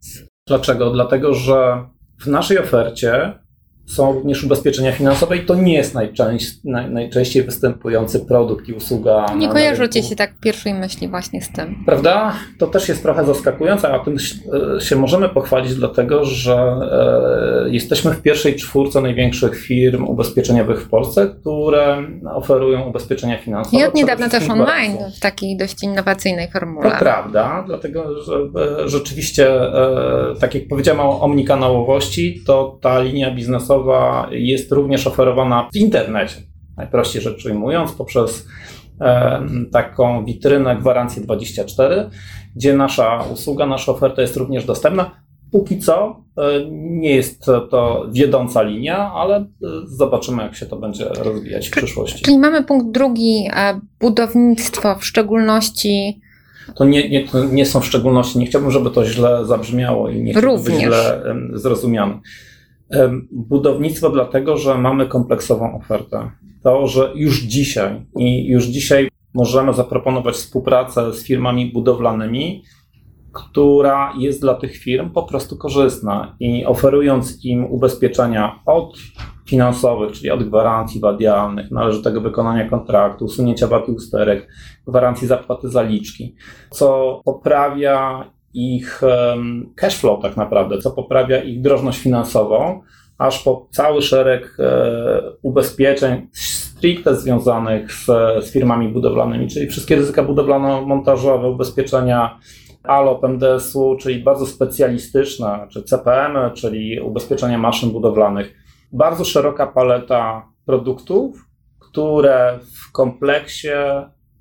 Dlaczego? 0.48 0.92
Dlatego, 0.92 1.34
że 1.34 1.86
w 2.20 2.28
naszej 2.28 2.60
ofercie 2.60 3.40
są 3.88 4.14
również 4.14 4.44
ubezpieczenia 4.44 4.92
finansowe 4.92 5.38
i 5.38 5.46
to 5.46 5.56
nie 5.56 5.74
jest 5.74 5.94
najczęściej, 5.94 6.60
naj, 6.64 6.92
najczęściej 6.92 7.44
występujący 7.44 8.20
produkt 8.20 8.70
i 8.70 8.74
usługa. 8.74 9.26
Nie 9.38 9.50
kojarzy 9.50 9.90
ci 9.90 10.04
się 10.04 10.16
tak 10.16 10.40
pierwszej 10.40 10.74
myśli 10.74 11.08
właśnie 11.08 11.42
z 11.42 11.52
tym. 11.52 11.84
Prawda? 11.86 12.34
To 12.58 12.68
też 12.68 12.90
jest 12.90 13.04
trochę 13.04 13.26
zaskakujące, 13.26 13.90
a 13.90 14.00
tym 14.00 14.18
się 14.80 14.96
możemy 14.96 15.30
pochwalić, 15.30 15.76
dlatego 15.76 16.26
że 16.26 16.56
e, 16.56 17.70
jesteśmy 17.70 18.12
w 18.12 18.22
pierwszej 18.22 18.56
czwórce 18.56 19.02
największych 19.02 19.60
firm 19.60 20.04
ubezpieczeniowych 20.04 20.82
w 20.82 20.90
Polsce, 20.90 21.28
które 21.28 22.04
oferują 22.34 22.90
ubezpieczenia 22.90 23.38
finansowe. 23.38 23.78
I 23.78 23.84
od 23.84 23.96
niedawna 23.96 24.30
też 24.30 24.50
online 24.50 24.98
w 25.18 25.20
takiej 25.20 25.58
dość 25.58 25.84
innowacyjnej 25.84 26.52
formule. 26.52 26.92
To 26.92 26.98
prawda, 26.98 27.64
dlatego 27.68 28.22
że 28.22 28.34
e, 28.36 28.90
rzeczywiście, 28.90 29.62
e, 29.62 30.36
tak 30.40 30.56
jak 30.56 30.68
powiedziałem 30.68 31.00
o 31.00 31.22
omnikanałowości, 31.22 32.42
to 32.46 32.78
ta 32.82 33.00
linia 33.00 33.32
biznesowa 33.32 33.77
jest 34.32 34.72
również 34.72 35.08
oferowana 35.08 35.70
w 35.74 35.76
internecie. 35.76 36.36
Najprościej 36.78 37.22
rzecz 37.22 37.46
ujmując, 37.46 37.92
poprzez 37.92 38.48
e, 39.02 39.42
taką 39.72 40.26
witrynę 40.26 40.76
gwarancji 40.76 41.22
24, 41.22 42.10
gdzie 42.56 42.74
nasza 42.74 43.24
usługa, 43.34 43.66
nasza 43.66 43.92
oferta 43.92 44.22
jest 44.22 44.38
również 44.38 44.66
dostępna. 44.66 45.12
Póki 45.52 45.80
co 45.80 46.24
e, 46.38 46.42
nie 46.72 47.16
jest 47.16 47.46
to 47.46 48.08
wiodąca 48.12 48.62
linia, 48.62 49.12
ale 49.14 49.36
e, 49.38 49.46
zobaczymy, 49.86 50.44
jak 50.44 50.56
się 50.56 50.66
to 50.66 50.78
będzie 50.78 51.06
rozwijać 51.06 51.68
w 51.68 51.72
przyszłości. 51.72 52.22
Czyli 52.26 52.38
mamy 52.38 52.64
punkt 52.64 52.92
drugi, 52.92 53.50
budownictwo, 54.00 54.96
w 54.96 55.06
szczególności. 55.06 56.22
To 56.76 56.86
nie, 56.86 57.10
nie, 57.10 57.28
to 57.28 57.46
nie 57.46 57.66
są 57.66 57.80
w 57.80 57.86
szczególności, 57.86 58.40
nie 58.40 58.46
chciałbym, 58.46 58.72
żeby 58.72 58.92
to 58.92 59.06
źle 59.06 59.46
zabrzmiało 59.46 60.10
i 60.10 60.22
nie 60.22 60.34
chciałbym 60.34 60.64
być 60.64 60.76
źle 60.76 61.24
zrozumiany. 61.54 62.20
Budownictwo 63.32 64.10
dlatego, 64.10 64.58
że 64.58 64.78
mamy 64.78 65.06
kompleksową 65.06 65.78
ofertę. 65.78 66.32
To, 66.64 66.88
że 66.88 67.12
już 67.16 67.42
dzisiaj 67.42 68.06
i 68.18 68.48
już 68.48 68.66
dzisiaj 68.66 69.10
możemy 69.34 69.74
zaproponować 69.74 70.36
współpracę 70.36 71.14
z 71.14 71.24
firmami 71.24 71.72
budowlanymi, 71.72 72.64
która 73.34 74.14
jest 74.18 74.42
dla 74.42 74.54
tych 74.54 74.78
firm 74.78 75.10
po 75.10 75.24
prostu 75.24 75.58
korzystna 75.58 76.36
i 76.40 76.66
oferując 76.66 77.46
im 77.46 77.66
ubezpieczenia 77.66 78.60
od 78.66 78.98
finansowych, 79.48 80.12
czyli 80.12 80.32
od 80.32 80.44
gwarancji 80.44 81.02
wadialnych, 81.02 81.72
należytego 81.72 82.22
wykonania 82.22 82.70
kontraktu, 82.70 83.26
usunięcia 83.26 83.68
wad 83.68 83.90
i 83.90 83.92
usterek, 83.92 84.48
gwarancji 84.88 85.28
zapłaty 85.28 85.70
zaliczki, 85.70 86.36
co 86.70 87.22
poprawia 87.26 88.26
ich 88.58 89.02
cash 89.76 89.98
flow 89.98 90.22
tak 90.22 90.38
naprawdę, 90.38 90.78
co 90.78 90.92
poprawia 90.92 91.44
ich 91.44 91.62
drożność 91.62 92.00
finansową, 92.00 92.82
aż 93.18 93.44
po 93.44 93.68
cały 93.72 94.02
szereg 94.02 94.58
e, 94.60 95.22
ubezpieczeń 95.42 96.28
stricte 96.34 97.16
związanych 97.16 97.94
z, 97.94 98.06
z 98.46 98.52
firmami 98.52 98.90
budowlanymi, 98.90 99.48
czyli 99.48 99.68
wszystkie 99.68 99.96
ryzyka 99.96 100.24
budowlano-montażowe, 100.24 101.52
ubezpieczenia 101.52 102.40
ALOP, 102.84 103.24
MDS-u, 103.24 103.98
czyli 104.00 104.24
bardzo 104.24 104.46
specjalistyczne, 104.46 105.68
czy 105.70 105.84
CPM, 105.84 106.38
czyli 106.54 107.00
ubezpieczenia 107.00 107.58
maszyn 107.58 107.92
budowlanych. 107.92 108.54
Bardzo 108.92 109.26
szeroka 109.26 109.68
paleta 109.68 110.50
produktów, 110.66 111.46
które 111.80 112.60
w 112.62 112.92
kompleksie 112.92 113.68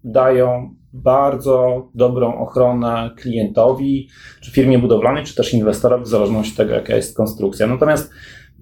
dają 0.05 0.75
bardzo 1.03 1.89
dobrą 1.95 2.39
ochronę 2.39 3.11
klientowi, 3.17 4.09
czy 4.41 4.51
firmie 4.51 4.79
budowlanej, 4.79 5.25
czy 5.25 5.35
też 5.35 5.55
inwestorowi, 5.55 6.05
w 6.05 6.09
zależności 6.09 6.53
od 6.53 6.57
tego, 6.57 6.75
jaka 6.75 6.97
jest 6.97 7.17
konstrukcja. 7.17 7.67
Natomiast 7.67 8.13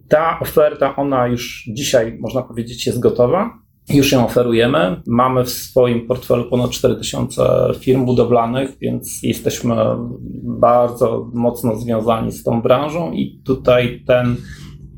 ta 0.09 0.41
oferta, 0.41 0.97
ona 0.97 1.27
już 1.27 1.71
dzisiaj, 1.75 2.19
można 2.21 2.43
powiedzieć, 2.43 2.87
jest 2.87 3.01
gotowa. 3.01 3.51
Już 3.89 4.13
ją 4.13 4.27
oferujemy. 4.27 5.03
Mamy 5.07 5.45
w 5.45 5.51
swoim 5.51 6.07
portfelu 6.07 6.45
ponad 6.51 6.71
4000 6.71 7.43
firm 7.79 8.05
budowlanych, 8.05 8.79
więc 8.81 9.23
jesteśmy 9.23 9.77
bardzo 10.43 11.31
mocno 11.35 11.77
związani 11.77 12.33
z 12.33 12.43
tą 12.43 12.63
branżą 12.63 13.13
i 13.13 13.41
tutaj 13.45 14.03
ten 14.07 14.37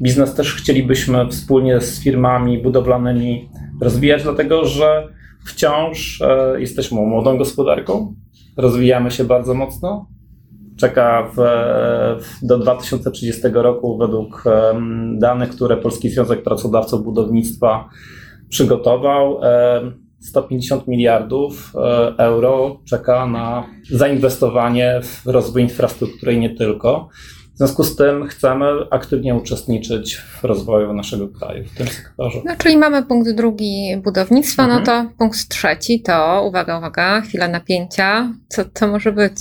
biznes 0.02 0.34
też 0.34 0.54
chcielibyśmy 0.54 1.28
wspólnie 1.28 1.80
z 1.80 2.02
firmami 2.02 2.62
budowlanymi 2.62 3.48
rozwijać, 3.80 4.22
dlatego 4.22 4.64
że 4.64 5.15
wciąż 5.46 6.20
e, 6.20 6.60
jesteśmy 6.60 7.00
młodą 7.00 7.38
gospodarką, 7.38 8.14
rozwijamy 8.56 9.10
się 9.10 9.24
bardzo 9.24 9.54
mocno. 9.54 10.06
Czeka 10.78 11.30
w, 11.36 11.40
w, 12.24 12.46
do 12.46 12.58
2030 12.58 13.42
roku, 13.52 13.98
według 13.98 14.44
danych, 15.18 15.50
które 15.50 15.76
Polski 15.76 16.10
Związek 16.10 16.42
Pracodawców 16.42 17.04
Budownictwa 17.04 17.88
przygotował, 18.48 19.40
150 20.20 20.88
miliardów 20.88 21.72
e, 21.74 22.14
euro 22.18 22.80
czeka 22.84 23.26
na 23.26 23.66
zainwestowanie 23.90 25.00
w 25.02 25.26
rozwój 25.26 25.62
infrastruktury 25.62 26.34
i 26.34 26.38
nie 26.38 26.50
tylko. 26.50 27.08
W 27.56 27.58
związku 27.58 27.84
z 27.84 27.96
tym 27.96 28.26
chcemy 28.26 28.66
aktywnie 28.90 29.34
uczestniczyć 29.34 30.16
w 30.16 30.44
rozwoju 30.44 30.92
naszego 30.92 31.28
kraju 31.28 31.64
w 31.64 31.76
tym 31.76 31.86
sektorze. 31.86 32.38
No, 32.44 32.54
czyli 32.58 32.76
mamy 32.76 33.02
punkt 33.02 33.30
drugi 33.30 33.96
budownictwa, 34.04 34.66
no 34.66 34.78
mhm. 34.78 35.04
no 35.06 35.10
to 35.10 35.18
punkt 35.18 35.48
trzeci 35.48 36.02
to, 36.02 36.44
uwaga, 36.48 36.78
uwaga, 36.78 37.20
chwila 37.20 37.48
napięcia. 37.48 38.32
Co 38.48 38.64
to 38.64 38.88
może 38.88 39.12
być? 39.12 39.36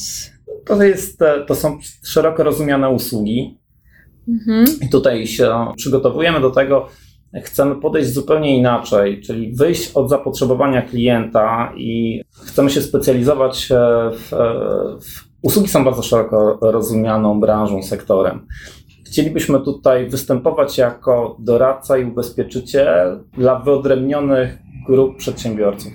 To, 0.65 0.83
jest, 0.83 1.19
to 1.47 1.55
są 1.55 1.79
szeroko 2.03 2.43
rozumiane 2.43 2.89
usługi. 2.89 3.59
Mhm. 4.27 4.65
I 4.81 4.89
tutaj 4.89 5.27
się 5.27 5.67
przygotowujemy 5.77 6.41
do 6.41 6.51
tego, 6.51 6.89
chcemy 7.43 7.75
podejść 7.75 8.09
zupełnie 8.09 8.57
inaczej, 8.57 9.21
czyli 9.21 9.55
wyjść 9.55 9.91
od 9.93 10.09
zapotrzebowania 10.09 10.81
klienta 10.81 11.73
i 11.77 12.21
chcemy 12.45 12.69
się 12.69 12.81
specjalizować 12.81 13.69
w, 14.13 14.29
w 15.01 15.34
Usługi 15.45 15.67
są 15.67 15.85
bardzo 15.85 16.03
szeroko 16.03 16.57
rozumianą 16.61 17.39
branżą, 17.39 17.83
sektorem. 17.83 18.47
Chcielibyśmy 19.05 19.59
tutaj 19.59 20.09
występować 20.09 20.77
jako 20.77 21.37
doradca 21.39 21.97
i 21.97 22.05
ubezpieczyciel 22.05 23.23
dla 23.33 23.59
wyodrębnionych 23.59 24.57
grup 24.87 25.17
przedsiębiorców. 25.17 25.93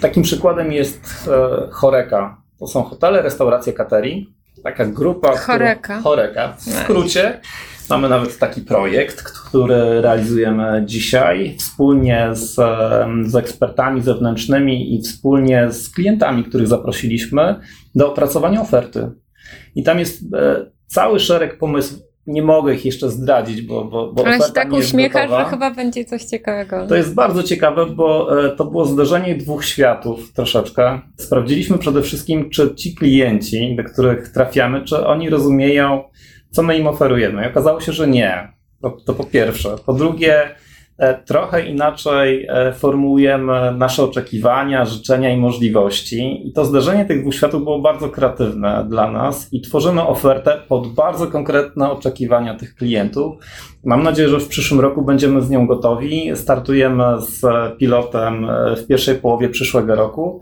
Takim 0.00 0.22
przykładem 0.22 0.72
jest 0.72 1.28
e, 1.28 1.68
Choreka. 1.70 2.42
To 2.58 2.66
są 2.66 2.82
hotele, 2.82 3.22
restauracje, 3.22 3.72
catering. 3.72 4.28
Taka 4.62 4.86
grupa. 4.86 5.36
Choreka. 5.36 6.00
Choreka. 6.00 6.52
W 6.52 6.62
skrócie. 6.62 7.40
Mamy 7.90 8.08
nawet 8.08 8.38
taki 8.38 8.60
projekt, 8.60 9.22
który 9.22 10.00
realizujemy 10.00 10.82
dzisiaj 10.86 11.54
wspólnie 11.58 12.28
z, 12.32 12.54
z 13.26 13.34
ekspertami 13.34 14.02
zewnętrznymi 14.02 14.94
i 14.94 15.02
wspólnie 15.02 15.72
z 15.72 15.90
klientami, 15.90 16.44
których 16.44 16.68
zaprosiliśmy 16.68 17.60
do 17.94 18.12
opracowania 18.12 18.60
oferty. 18.60 19.10
I 19.74 19.82
tam 19.82 19.98
jest 19.98 20.34
e, 20.34 20.66
cały 20.86 21.20
szereg 21.20 21.58
pomysłów. 21.58 22.02
Nie 22.26 22.42
mogę 22.42 22.74
ich 22.74 22.84
jeszcze 22.84 23.10
zdradzić, 23.10 23.62
bo, 23.62 23.84
bo, 23.84 24.12
bo 24.12 24.26
Ale 24.26 24.38
się 24.38 24.52
tak 24.52 24.72
uśmiechasz, 24.72 25.30
że 25.30 25.44
chyba 25.44 25.70
będzie 25.70 26.04
coś 26.04 26.24
ciekawego. 26.24 26.86
To 26.86 26.94
jest 26.94 27.14
bardzo 27.14 27.42
ciekawe, 27.42 27.86
bo 27.86 28.40
e, 28.44 28.56
to 28.56 28.64
było 28.64 28.84
zderzenie 28.84 29.34
dwóch 29.34 29.64
światów 29.64 30.32
troszeczkę. 30.32 31.00
Sprawdziliśmy 31.16 31.78
przede 31.78 32.02
wszystkim, 32.02 32.50
czy 32.50 32.74
ci 32.74 32.94
klienci, 32.94 33.76
do 33.76 33.84
których 33.84 34.28
trafiamy, 34.28 34.84
czy 34.84 35.06
oni 35.06 35.30
rozumieją, 35.30 36.04
co 36.56 36.62
my 36.62 36.78
im 36.78 36.86
oferujemy. 36.86 37.44
I 37.44 37.46
okazało 37.46 37.80
się, 37.80 37.92
że 37.92 38.08
nie. 38.08 38.52
To, 38.82 38.96
to 39.06 39.14
po 39.14 39.24
pierwsze. 39.24 39.76
Po 39.86 39.92
drugie, 39.92 40.50
e, 40.98 41.22
trochę 41.22 41.66
inaczej 41.66 42.46
e, 42.48 42.72
formułujemy 42.72 43.74
nasze 43.78 44.02
oczekiwania, 44.02 44.84
życzenia 44.84 45.30
i 45.30 45.36
możliwości. 45.36 46.48
I 46.48 46.52
to 46.52 46.64
zderzenie 46.64 47.04
tych 47.04 47.20
dwóch 47.20 47.34
światów 47.34 47.64
było 47.64 47.78
bardzo 47.78 48.08
kreatywne 48.08 48.86
dla 48.88 49.10
nas 49.10 49.52
i 49.52 49.60
tworzymy 49.60 50.02
ofertę 50.06 50.60
pod 50.68 50.94
bardzo 50.94 51.26
konkretne 51.26 51.90
oczekiwania 51.90 52.54
tych 52.54 52.74
klientów. 52.74 53.34
Mam 53.84 54.02
nadzieję, 54.02 54.28
że 54.28 54.40
w 54.40 54.48
przyszłym 54.48 54.80
roku 54.80 55.02
będziemy 55.02 55.42
z 55.42 55.50
nią 55.50 55.66
gotowi. 55.66 56.30
Startujemy 56.34 57.04
z 57.20 57.42
pilotem 57.78 58.50
e, 58.50 58.76
w 58.76 58.86
pierwszej 58.86 59.14
połowie 59.14 59.48
przyszłego 59.48 59.94
roku. 59.94 60.40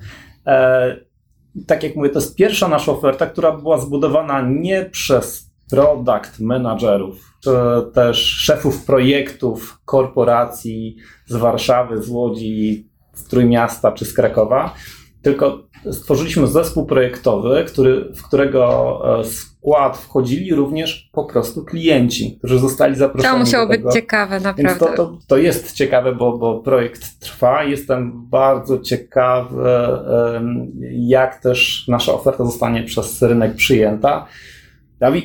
Tak 1.66 1.82
jak 1.82 1.96
mówię, 1.96 2.10
to 2.10 2.18
jest 2.18 2.36
pierwsza 2.36 2.68
nasza 2.68 2.92
oferta, 2.92 3.26
która 3.26 3.52
była 3.52 3.78
zbudowana 3.78 4.42
nie 4.42 4.84
przez 4.84 5.53
product 5.74 6.40
managerów, 6.40 7.32
czy 7.40 7.50
też 7.94 8.18
szefów 8.18 8.84
projektów 8.84 9.78
korporacji 9.84 10.96
z 11.26 11.36
Warszawy, 11.36 12.02
z 12.02 12.08
Łodzi, 12.08 12.88
z 13.14 13.24
Trójmiasta 13.24 13.92
czy 13.92 14.04
z 14.04 14.14
Krakowa, 14.14 14.74
tylko 15.22 15.68
stworzyliśmy 15.92 16.46
zespół 16.46 16.86
projektowy, 16.86 17.64
który, 17.66 18.12
w 18.14 18.22
którego 18.22 19.00
e, 19.20 19.24
skład 19.24 19.98
wchodzili 19.98 20.54
również 20.54 21.10
po 21.12 21.24
prostu 21.24 21.64
klienci, 21.64 22.36
którzy 22.38 22.58
zostali 22.58 22.96
zaproszeni. 22.96 23.32
To 23.32 23.38
musiało 23.38 23.66
być 23.66 23.82
ciekawe, 23.92 24.40
Więc 24.40 24.44
naprawdę. 24.44 24.96
to, 24.96 25.06
to, 25.06 25.18
to 25.26 25.36
jest 25.36 25.72
ciekawe, 25.72 26.14
bo, 26.14 26.38
bo 26.38 26.58
projekt 26.58 27.18
trwa. 27.20 27.64
Jestem 27.64 28.28
bardzo 28.28 28.78
ciekawy, 28.78 29.64
jak 30.90 31.42
też 31.42 31.88
nasza 31.88 32.12
oferta 32.12 32.44
zostanie 32.44 32.82
przez 32.82 33.22
rynek 33.22 33.54
przyjęta. 33.54 34.26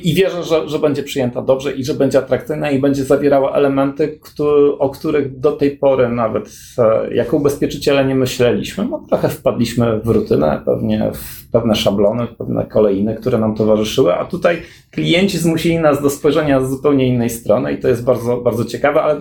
I 0.02 0.14
wierzę, 0.14 0.42
że, 0.44 0.68
że 0.68 0.78
będzie 0.78 1.02
przyjęta 1.02 1.42
dobrze 1.42 1.72
i 1.72 1.84
że 1.84 1.94
będzie 1.94 2.18
atrakcyjna 2.18 2.70
i 2.70 2.78
będzie 2.78 3.04
zawierała 3.04 3.52
elementy, 3.52 4.18
któ- 4.22 4.78
o 4.78 4.90
których 4.90 5.38
do 5.38 5.52
tej 5.52 5.70
pory 5.78 6.08
nawet 6.08 6.50
e, 6.78 7.14
jako 7.14 7.36
ubezpieczyciele 7.36 8.04
nie 8.04 8.14
myśleliśmy. 8.14 8.86
No, 8.90 9.02
trochę 9.08 9.28
wpadliśmy 9.28 10.00
w 10.00 10.08
rutynę, 10.08 10.62
pewnie 10.64 11.10
w 11.14 11.50
pewne 11.50 11.74
szablony, 11.74 12.26
w 12.26 12.36
pewne 12.36 12.66
kolejne, 12.66 13.14
które 13.14 13.38
nam 13.38 13.54
towarzyszyły, 13.54 14.14
a 14.14 14.24
tutaj 14.24 14.62
klienci 14.90 15.38
zmusili 15.38 15.78
nas 15.78 16.02
do 16.02 16.10
spojrzenia 16.10 16.60
z 16.60 16.70
zupełnie 16.70 17.08
innej 17.08 17.30
strony 17.30 17.72
i 17.72 17.78
to 17.80 17.88
jest 17.88 18.04
bardzo, 18.04 18.36
bardzo 18.36 18.64
ciekawe, 18.64 19.02
ale 19.02 19.20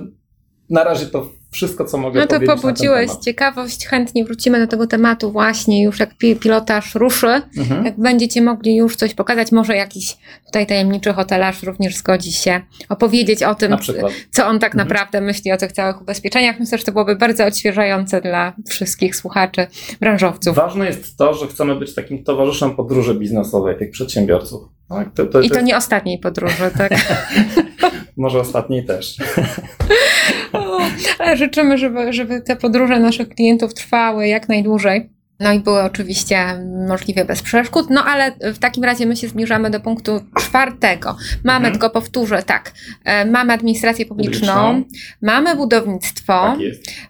na 0.70 0.84
razie 0.84 1.06
to 1.06 1.39
wszystko, 1.52 1.86
co 1.86 1.98
mogę 1.98 2.20
No 2.20 2.26
to 2.28 2.30
powiedzieć 2.30 2.48
na 2.50 2.56
ten 2.56 2.62
pobudziłeś 2.62 3.12
ciekawość, 3.26 3.88
chętnie 3.88 4.26
wrócimy 4.26 4.60
do 4.60 4.68
tego 4.68 4.88
tematu 4.88 5.32
właśnie 5.32 5.84
już 5.84 6.00
jak 6.00 6.18
pi- 6.18 6.36
pilotaż 6.36 6.96
ruszy. 6.96 7.42
Mhm. 7.58 7.86
Jak 7.86 8.00
będziecie 8.00 8.42
mogli 8.42 8.76
już 8.76 8.96
coś 8.96 9.14
pokazać, 9.14 9.52
może 9.52 9.76
jakiś 9.76 10.18
tutaj 10.46 10.68
tajemniczy 10.68 11.14
hotelarz 11.14 11.64
również 11.64 11.96
zgodzi 11.96 12.32
się 12.32 12.62
opowiedzieć 12.90 13.44
o 13.44 13.56
tym, 13.56 13.76
co 14.32 14.48
on 14.48 14.60
tak 14.60 14.74
Mhm. 14.74 14.88
naprawdę 14.88 15.22
myśli 15.22 15.52
o 15.52 15.58
tych 15.58 15.72
całych 15.72 16.02
ubezpieczeniach. 16.02 16.60
Myślę, 16.60 16.78
że 16.78 16.84
to 16.84 16.92
byłoby 16.92 17.16
bardzo 17.16 17.46
odświeżające 17.46 18.22
dla 18.22 18.54
wszystkich 18.68 19.16
słuchaczy, 19.16 19.68
branżowców. 20.00 20.56
Ważne 20.56 20.86
jest 20.86 21.18
to, 21.18 21.34
że 21.34 21.48
chcemy 21.48 21.76
być 21.76 21.96
takim 21.96 22.24
towarzyszem 22.24 22.76
podróży 22.76 23.16
biznesowej 23.16 23.78
tych 23.78 23.92
przedsiębiorców. 23.92 24.62
Tak? 24.90 25.14
To, 25.14 25.26
to, 25.26 25.42
I 25.42 25.48
to 25.48 25.50
to 25.50 25.56
jest, 25.60 25.68
nie 25.68 25.78
ostatniej 25.78 26.20
podróży, 26.20 26.72
tak? 26.78 26.92
Może 28.18 28.40
ostatniej 28.40 28.86
też. 28.86 29.18
Życzymy, 31.36 31.78
żeby, 31.78 32.14
żeby 32.14 32.42
te 32.42 32.56
podróże 32.56 33.00
naszych 33.00 33.30
klientów 33.30 33.74
trwały 33.74 34.28
jak 34.28 34.50
najdłużej. 34.50 35.10
No 35.40 35.52
i 35.54 35.60
były 35.60 35.82
oczywiście 35.84 36.46
możliwie 36.88 37.26
bez 37.26 37.42
przeszkód. 37.42 37.88
No 37.90 38.04
ale 38.06 38.32
w 38.54 38.60
takim 38.60 38.84
razie 38.84 39.06
my 39.06 39.16
się 39.16 39.28
zbliżamy 39.28 39.70
do 39.70 39.80
punktu 39.80 40.22
czwartego. 40.40 41.18
Mamy, 41.44 41.58
Mhm. 41.58 41.74
tylko 41.74 41.90
powtórzę, 41.90 42.44
tak, 42.44 42.72
e, 43.06 43.26
mamy 43.26 43.54
administrację 43.54 44.06
publiczną, 44.06 44.54
Publiczną. 44.72 44.84
mamy 45.22 45.56
budownictwo, 45.56 46.34
Tak 46.34 46.58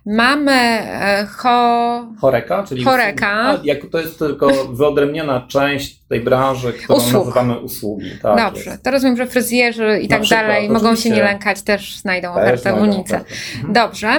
mamy 0.05 0.51
e, 0.51 1.27
ho... 1.29 2.07
Choreka, 2.21 2.63
czyli 2.63 2.84
Choreka. 2.84 3.60
Jak 3.63 3.86
to 3.91 3.99
jest 3.99 4.19
tylko 4.19 4.65
wyodrębniona 4.73 5.45
część 5.47 5.98
tej 6.10 6.22
branży, 6.22 6.74
którą 6.74 6.98
Usług. 7.00 7.26
nazywamy 7.26 7.60
usługi. 7.60 8.12
Tak 8.22 8.38
Dobrze, 8.38 8.69
jest. 8.69 8.84
to 8.84 8.91
rozumiem, 8.91 9.17
że 9.17 9.28
fryzjerzy 9.28 10.00
i 10.02 10.08
Na 10.08 10.10
tak 10.15 10.22
przykład, 10.22 10.48
dalej 10.48 10.69
mogą 10.69 10.95
się 10.95 11.10
nie 11.10 11.24
lękać, 11.24 11.62
też 11.62 11.98
znajdą 11.98 12.34
Też 12.34 12.43
ofertę 12.43 12.74
w 12.74 12.82
Unice. 12.82 13.17
Mhm. 13.56 13.74
Dobrze. 13.74 14.10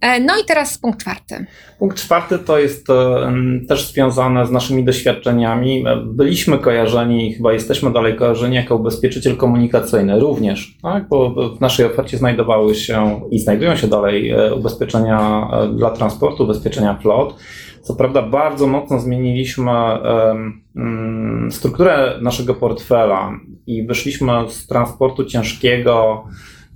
E, 0.00 0.20
No 0.20 0.34
i 0.42 0.44
teraz 0.44 0.78
punkt 0.78 1.00
czwarty. 1.00 1.46
Punkt 1.78 1.98
czwarty 1.98 2.38
to 2.38 2.58
jest 2.58 2.86
em, 2.90 3.66
też 3.68 3.92
związane 3.92 4.46
z 4.46 4.50
naszymi 4.50 4.84
doświadczeniami. 4.84 5.84
Byliśmy 6.06 6.58
kojarzeni, 6.58 7.34
chyba 7.34 7.52
jesteśmy 7.52 7.92
dalej 7.92 8.16
kojarzeni 8.16 8.56
jako 8.56 8.76
ubezpieczyciel 8.76 9.36
komunikacyjny 9.36 10.20
również, 10.20 10.78
tak? 10.82 11.08
bo 11.08 11.30
w 11.56 11.60
naszej 11.60 11.86
ofercie 11.86 12.18
znajdowały 12.18 12.74
się 12.74 13.20
i 13.30 13.38
znajdują 13.38 13.76
się 13.76 13.86
dalej 13.86 14.30
e, 14.30 14.54
ubezpieczenia 14.54 15.48
e, 15.52 15.68
dla 15.68 15.90
transportu, 15.90 16.42
ubezpieczenia 16.44 16.98
flot. 17.02 17.34
Co 17.82 17.94
prawda 17.94 18.22
bardzo 18.22 18.66
mocno 18.66 19.00
zmieniliśmy 19.00 19.70
mm, 20.76 21.48
strukturę 21.50 22.18
naszego 22.22 22.54
portfela 22.54 23.40
i 23.66 23.86
wyszliśmy 23.86 24.32
z 24.48 24.66
transportu 24.66 25.24
ciężkiego 25.24 26.24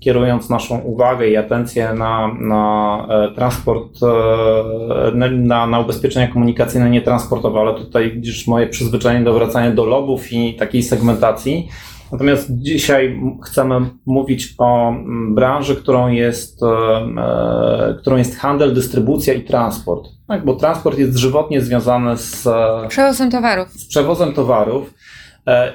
kierując 0.05 0.51
naszą 0.51 0.79
uwagę 0.79 1.29
i 1.29 1.37
atencję 1.37 1.95
na, 1.95 2.35
na 2.41 3.07
e, 3.11 3.35
transport, 3.35 3.99
e, 4.03 5.31
na, 5.31 5.67
na, 5.67 5.81
ubezpieczenia 5.81 6.29
komunikacyjne 6.29 6.91
nietransportowe, 6.91 7.61
ale 7.61 7.75
tutaj 7.75 8.13
widzisz 8.13 8.47
moje 8.47 8.67
przyzwyczajenie 8.67 9.25
do 9.25 9.35
wracania 9.35 9.71
do 9.71 9.85
logów 9.85 10.33
i 10.33 10.55
takiej 10.55 10.83
segmentacji. 10.83 11.69
Natomiast 12.15 12.49
dzisiaj 12.51 13.21
chcemy 13.45 13.81
mówić 14.07 14.55
o 14.59 14.89
mm, 14.89 15.35
branży, 15.35 15.77
którą 15.77 16.09
jest, 16.09 16.63
e, 16.63 16.67
e, 16.67 17.95
którą 18.01 18.17
jest 18.17 18.37
handel, 18.37 18.75
dystrybucja 18.75 19.35
i 19.35 19.45
transport. 19.45 20.09
Tak, 20.29 20.45
bo 20.45 20.55
transport 20.55 20.99
jest 20.99 21.17
żywotnie 21.17 21.61
związany 21.61 22.17
z, 22.17 22.47
e, 22.47 22.89
Przewozem 22.89 23.31
towarów. 23.31 23.69
z 23.69 23.89
przewozem 23.89 24.33
towarów. 24.33 24.95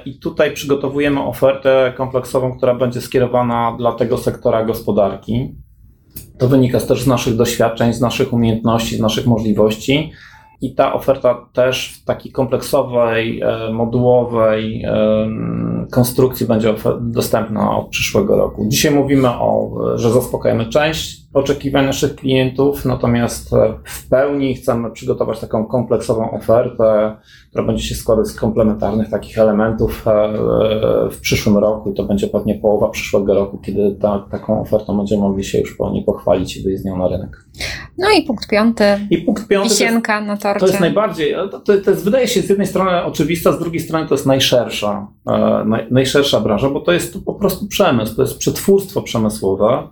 I 0.04 0.18
tutaj 0.18 0.52
przygotowujemy 0.52 1.22
ofertę 1.22 1.92
kompleksową, 1.96 2.56
która 2.56 2.74
będzie 2.74 3.00
skierowana 3.00 3.76
dla 3.78 3.92
tego 3.92 4.18
sektora 4.18 4.64
gospodarki. 4.64 5.54
To 6.38 6.48
wynika 6.48 6.80
też 6.80 7.02
z 7.02 7.06
naszych 7.06 7.36
doświadczeń, 7.36 7.92
z 7.92 8.00
naszych 8.00 8.32
umiejętności, 8.32 8.96
z 8.96 9.00
naszych 9.00 9.26
możliwości. 9.26 10.12
I 10.60 10.74
ta 10.74 10.92
oferta 10.92 11.46
też 11.52 12.00
w 12.02 12.04
takiej 12.04 12.32
kompleksowej, 12.32 13.42
modułowej 13.72 14.84
konstrukcji 15.90 16.46
będzie 16.46 16.74
dostępna 17.00 17.76
od 17.78 17.88
przyszłego 17.88 18.36
roku. 18.36 18.66
Dzisiaj 18.68 18.94
mówimy 18.94 19.28
o, 19.28 19.70
że 19.94 20.12
zaspokajamy 20.12 20.66
część 20.66 21.19
oczekiwań 21.34 21.86
naszych 21.86 22.14
klientów, 22.14 22.84
natomiast 22.84 23.52
e, 23.52 23.74
w 23.84 24.08
pełni 24.08 24.54
chcemy 24.54 24.90
przygotować 24.90 25.40
taką 25.40 25.66
kompleksową 25.66 26.30
ofertę, 26.30 27.16
która 27.48 27.64
będzie 27.64 27.82
się 27.82 27.94
składać 27.94 28.26
z 28.26 28.34
komplementarnych 28.34 29.10
takich 29.10 29.38
elementów 29.38 30.08
e, 30.08 30.10
e, 30.12 31.10
w 31.10 31.20
przyszłym 31.20 31.58
roku 31.58 31.90
i 31.90 31.94
to 31.94 32.04
będzie 32.04 32.26
pewnie 32.26 32.54
połowa 32.54 32.88
przyszłego 32.88 33.34
roku, 33.34 33.58
kiedy 33.58 33.96
ta, 34.00 34.26
taką 34.30 34.60
ofertą 34.60 34.96
będziemy 34.96 35.22
mogli 35.22 35.44
się 35.44 35.58
już 35.58 35.76
pełni 35.76 36.02
pochwalić 36.02 36.56
i 36.56 36.62
wyjść 36.62 36.82
z 36.82 36.84
nią 36.84 36.98
na 36.98 37.08
rynek. 37.08 37.44
No 37.98 38.10
i 38.10 38.22
punkt 38.22 38.48
piąty. 38.48 38.84
I 39.10 39.18
punkt 39.18 39.48
piąty 39.48 39.68
to 39.68 39.74
jest, 39.74 39.80
Wisienka 39.80 40.20
na 40.20 40.36
torcie. 40.36 40.60
to 40.60 40.66
jest 40.66 40.80
najbardziej, 40.80 41.34
to, 41.50 41.60
to, 41.60 41.90
jest, 41.90 42.04
wydaje 42.04 42.28
się 42.28 42.42
z 42.42 42.48
jednej 42.48 42.66
strony 42.66 43.04
oczywista, 43.04 43.52
z 43.52 43.58
drugiej 43.58 43.80
strony 43.80 44.08
to 44.08 44.14
jest 44.14 44.26
najszersza, 44.26 45.06
naj, 45.66 45.86
najszersza 45.90 46.40
branża, 46.40 46.70
bo 46.70 46.80
to 46.80 46.92
jest 46.92 47.24
po 47.24 47.34
prostu 47.34 47.66
przemysł, 47.66 48.16
to 48.16 48.22
jest 48.22 48.38
przetwórstwo 48.38 49.02
przemysłowe. 49.02 49.88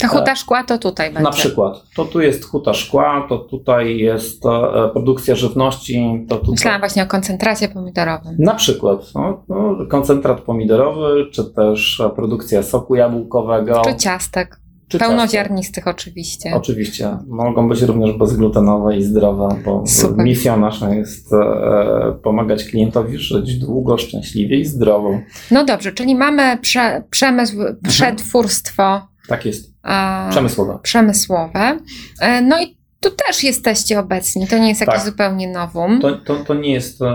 Ta 0.00 0.08
huta 0.08 0.36
szkła 0.36 0.64
to 0.64 0.78
tutaj 0.78 1.08
będzie. 1.08 1.22
Na 1.22 1.30
przykład, 1.30 1.82
to 1.96 2.04
tu 2.04 2.20
jest 2.20 2.44
huta 2.44 2.74
szkła, 2.74 3.26
to 3.28 3.38
tutaj 3.38 3.98
jest 3.98 4.46
e, 4.46 4.88
produkcja 4.92 5.34
żywności, 5.34 6.26
to 6.28 6.36
tutaj... 6.36 6.52
Myślałam 6.52 6.80
właśnie 6.80 7.02
o 7.02 7.06
koncentracie 7.06 7.68
pomidorowym. 7.68 8.36
Na 8.38 8.54
przykład 8.54 9.00
no, 9.14 9.42
no, 9.48 9.76
koncentrat 9.88 10.40
pomidorowy, 10.40 11.26
czy 11.32 11.44
też 11.44 12.00
e, 12.00 12.10
produkcja 12.10 12.62
soku 12.62 12.94
jabłkowego, 12.94 13.82
Czy 13.84 13.96
ciastek. 13.96 14.60
czy. 14.88 14.98
Pełnoziarnistych 14.98 15.86
oczywiście. 15.88 16.50
Oczywiście. 16.54 17.18
Mogą 17.28 17.68
być 17.68 17.82
również 17.82 18.12
bezglutenowe 18.18 18.96
i 18.96 19.02
zdrowe, 19.02 19.48
bo 19.64 19.86
Super. 19.86 20.24
misja 20.24 20.56
nasza 20.56 20.94
jest 20.94 21.32
e, 21.32 22.12
pomagać 22.22 22.64
klientowi 22.64 23.18
żyć 23.18 23.58
długo, 23.58 23.98
szczęśliwie 23.98 24.58
i 24.58 24.64
zdrowo. 24.64 25.20
No 25.50 25.64
dobrze, 25.64 25.92
czyli 25.92 26.14
mamy 26.14 26.58
prze, 26.62 27.02
przemysł, 27.10 27.56
przetwórstwo 27.88 29.09
Tak 29.28 29.46
jest. 29.46 29.72
e, 29.84 30.26
Przemysłowe. 30.30 30.78
przemysłowe. 30.82 31.78
E, 32.20 32.42
no 32.42 32.62
i 32.62 32.80
tu 33.00 33.10
też 33.26 33.44
jesteście 33.44 33.98
obecni, 34.00 34.46
to 34.48 34.58
nie 34.58 34.68
jest 34.68 34.80
jakieś 34.80 34.94
Tak. 34.96 35.04
zupełnie 35.04 35.48
nowum. 35.48 36.00
To, 36.00 36.12
to, 36.16 36.36
to 36.36 36.54
nie 36.54 36.72
jest. 36.72 37.02
E, 37.02 37.06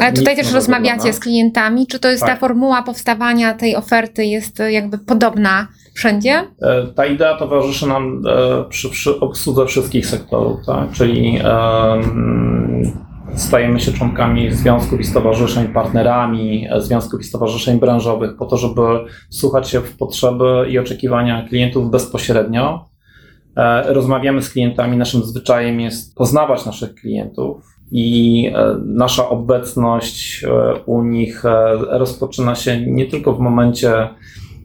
Ale 0.00 0.12
tutaj 0.12 0.36
też 0.36 0.52
rozmawiacie 0.52 1.02
dla 1.02 1.12
z 1.12 1.20
klientami, 1.20 1.86
czy 1.86 1.98
to 1.98 2.08
jest 2.10 2.22
ta 2.22 2.26
Tak. 2.28 2.40
formuła 2.40 2.82
powstawania 2.82 3.54
tej 3.54 3.76
oferty 3.76 4.24
jest 4.24 4.60
e, 4.60 4.72
jakby 4.72 4.98
podobna 4.98 5.68
wszędzie? 5.94 6.42
E, 6.62 6.86
Ta 6.96 7.06
idea 7.06 7.36
towarzyszy 7.38 7.86
nam 7.86 8.22
e, 8.28 8.64
przy, 8.68 8.90
przy 8.90 9.20
obsłudze 9.20 9.66
wszystkich 9.66 10.06
sektorów, 10.06 10.60
tak? 10.66 10.90
czyli 10.92 11.38
em, 11.44 12.98
stajemy 13.38 13.80
się 13.80 13.92
członkami 13.92 14.52
związków 14.52 15.00
i 15.00 15.04
stowarzyszeń, 15.04 15.68
partnerami 15.68 16.68
e, 16.70 16.80
związków 16.80 17.20
i 17.20 17.24
stowarzyszeń 17.24 17.80
branżowych 17.80 18.36
po 18.36 18.46
to, 18.46 18.56
żeby 18.56 18.82
słuchać 19.30 19.70
się 19.70 19.80
w 19.80 19.96
potrzeby 19.96 20.66
i 20.70 20.78
oczekiwania 20.78 21.48
klientów 21.48 21.90
bezpośrednio. 21.90 22.88
E, 23.56 23.92
Rozmawiamy 23.92 24.42
z 24.42 24.50
klientami, 24.50 24.96
naszym 24.96 25.22
zwyczajem 25.22 25.80
jest 25.80 26.14
poznawać 26.14 26.66
naszych 26.66 26.94
klientów 26.94 27.78
i 27.90 28.46
e, 28.54 28.76
nasza 28.84 29.28
obecność 29.28 30.44
u 30.86 31.02
nich 31.02 31.42
rozpoczyna 31.88 32.54
się 32.54 32.80
nie 32.86 33.06
tylko 33.06 33.32
w 33.32 33.40
momencie 33.40 34.08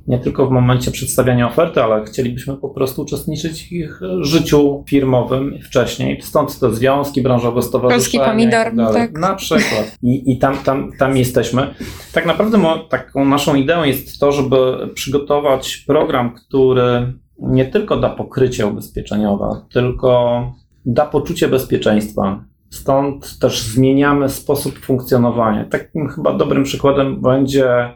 nie 0.07 0.19
tylko 0.19 0.47
w 0.47 0.51
momencie 0.51 0.91
przedstawiania 0.91 1.47
oferty, 1.47 1.83
ale 1.83 2.05
chcielibyśmy 2.05 2.57
po 2.57 2.69
prostu 2.69 3.01
uczestniczyć 3.01 3.63
w 3.63 3.71
ich 3.71 3.99
życiu 4.21 4.83
firmowym 4.87 5.59
wcześniej. 5.63 6.21
Stąd 6.21 6.59
te 6.59 6.73
związki 6.73 7.21
branżowe, 7.21 7.61
stowarzyszenia. 7.61 7.99
Polski 7.99 8.17
tak 8.17 8.27
pomidor, 8.27 8.75
dalej. 8.75 8.93
tak. 8.93 9.19
Na 9.19 9.35
przykład. 9.35 9.97
I, 10.01 10.31
i 10.31 10.37
tam, 10.37 10.57
tam, 10.57 10.91
tam 10.99 11.17
jesteśmy. 11.17 11.73
Tak 12.13 12.25
naprawdę 12.25 12.57
mo, 12.57 12.77
taką 12.77 13.25
naszą 13.25 13.55
ideą 13.55 13.83
jest 13.83 14.19
to, 14.19 14.31
żeby 14.31 14.89
przygotować 14.93 15.77
program, 15.87 16.33
który 16.35 17.13
nie 17.39 17.65
tylko 17.65 17.97
da 17.97 18.09
pokrycie 18.09 18.67
ubezpieczeniowe, 18.67 19.61
tylko 19.73 20.41
da 20.85 21.05
poczucie 21.05 21.47
bezpieczeństwa. 21.47 22.43
Stąd 22.69 23.39
też 23.39 23.61
zmieniamy 23.61 24.29
sposób 24.29 24.79
funkcjonowania. 24.79 25.65
Takim 25.65 26.07
chyba 26.07 26.33
dobrym 26.33 26.63
przykładem 26.63 27.21
będzie 27.21 27.89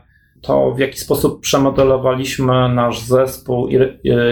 to, 0.48 0.72
w 0.72 0.80
jaki 0.80 0.98
sposób 1.00 1.42
przemodelowaliśmy 1.42 2.70
nasz 2.74 3.00
zespół 3.02 3.68
i- 3.68 3.78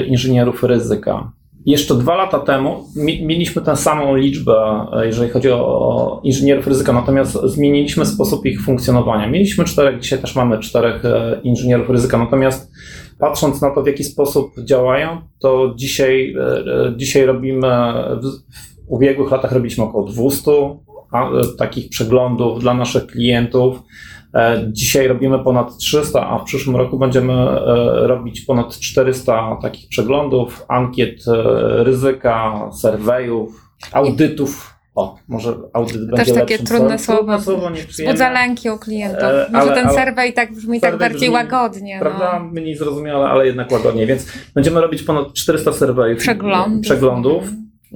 inżynierów 0.08 0.63
ryzyka. 0.63 1.32
Jeszcze 1.65 1.95
dwa 1.95 2.15
lata 2.15 2.39
temu 2.39 2.84
mi- 2.95 3.25
mieliśmy 3.25 3.62
tę 3.62 3.75
samą 3.75 4.15
liczbę, 4.15 4.86
e, 4.93 5.06
jeżeli 5.06 5.32
chodzi 5.32 5.51
o 5.51 6.21
inżynierów 6.23 6.67
ryzyka, 6.67 6.93
natomiast 6.93 7.34
zmieniliśmy 7.43 8.06
sposób 8.06 8.45
ich 8.45 8.62
funkcjonowania. 8.62 9.28
Mieliśmy 9.30 9.65
czterech, 9.65 9.99
dzisiaj 9.99 10.19
też 10.19 10.36
mamy 10.36 10.60
czterech 10.60 11.06
e, 11.06 11.39
inżynierów 11.43 11.89
ryzyka, 11.89 12.17
natomiast 12.17 12.71
patrząc 13.19 13.62
na 13.62 13.75
to, 13.75 13.84
w 13.84 13.88
jaki 13.88 14.04
sposób 14.04 14.51
działają, 14.63 15.10
to 15.39 15.73
dzisiaj, 15.75 16.34
e, 16.34 16.41
e, 16.41 16.93
dzisiaj 16.97 17.25
robimy, 17.25 17.67
w, 18.21 18.25
ubiegłych 18.88 19.32
latach 19.32 19.51
robiliśmy 19.51 19.84
około 19.84 20.08
200 20.08 20.51
a, 21.12 21.30
e, 21.30 21.41
takich 21.58 21.89
przeglądów 21.89 22.60
dla 22.60 22.73
naszych 22.73 23.08
klientów. 23.08 23.80
E, 24.35 24.65
Dzisiaj 24.71 25.07
robimy 25.07 25.43
ponad 25.43 25.77
300, 25.77 26.29
a 26.29 26.39
w 26.39 26.43
przyszłym 26.43 26.75
roku 26.75 26.99
będziemy 26.99 27.33
e, 27.33 28.07
robić 28.07 28.41
ponad 28.41 28.79
400 28.79 29.57
takich 29.61 29.89
przeglądów, 29.89 30.65
ankiet 30.67 31.27
e, 31.27 31.83
ryzyka, 31.83 32.69
serwejów, 32.81 33.61
audytów. 33.91 34.75
O, 34.95 35.15
może 35.27 35.53
audyt 35.73 36.09
będzie 36.09 36.33
takie 36.33 36.57
lepszym 36.57 36.65
trudne 36.77 36.99
słowo. 36.99 37.39
słowo. 37.41 37.69
Wzbudza 37.87 38.29
lęki 38.31 38.69
u 38.69 38.77
klientów. 38.77 39.23
Może 39.51 39.71
ale- 39.71 39.81
ten 39.83 39.89
serwej 39.93 40.33
tak 40.33 40.53
brzmi 40.53 40.81
tak 40.81 40.97
bardziej 40.97 41.19
brzmi, 41.19 41.29
łagodnie. 41.29 41.97
Prawda? 41.99 42.39
No. 42.39 42.45
Mniej 42.51 42.75
zrozumiałe, 42.75 43.27
ale 43.29 43.45
jednak 43.47 43.71
łagodnie. 43.71 44.07
Więc 44.07 44.27
będziemy 44.55 44.81
robić 44.81 45.03
ponad 45.03 45.33
400 45.33 45.73
serwejów. 45.73 46.19
Przeglądów. 46.19 46.81
przeglądów 46.81 47.43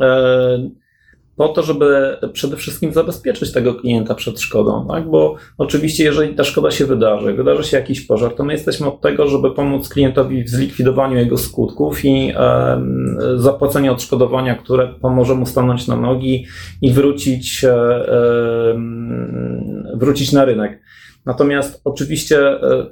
e, 0.01 0.69
po 1.39 1.47
to, 1.47 1.63
żeby 1.63 2.17
przede 2.33 2.57
wszystkim 2.57 2.93
zabezpieczyć 2.93 3.51
tego 3.51 3.75
klienta 3.75 4.15
przed 4.15 4.41
szkodą. 4.41 4.87
Tak? 4.87 5.09
Bo 5.09 5.35
oczywiście, 5.57 6.03
jeżeli 6.03 6.35
ta 6.35 6.43
szkoda 6.43 6.71
się 6.71 6.85
wydarzy, 6.85 7.33
wydarzy 7.33 7.63
się 7.63 7.77
jakiś 7.77 8.01
pożar, 8.01 8.35
to 8.35 8.43
my 8.43 8.53
jesteśmy 8.53 8.87
od 8.87 9.01
tego, 9.01 9.27
żeby 9.27 9.51
pomóc 9.51 9.89
klientowi 9.89 10.43
w 10.43 10.49
zlikwidowaniu 10.49 11.17
jego 11.17 11.37
skutków 11.37 12.05
i 12.05 12.33
em, 12.35 13.17
zapłaceniu 13.35 13.91
odszkodowania, 13.91 14.55
które 14.55 14.87
pomoże 14.87 15.35
mu 15.35 15.45
stanąć 15.45 15.87
na 15.87 15.95
nogi 15.95 16.45
i 16.81 16.93
wrócić, 16.93 17.63
e, 17.63 17.73
em, 18.71 19.83
wrócić 19.95 20.31
na 20.31 20.45
rynek. 20.45 20.81
Natomiast 21.25 21.81
oczywiście 21.83 22.39
e, 22.39 22.85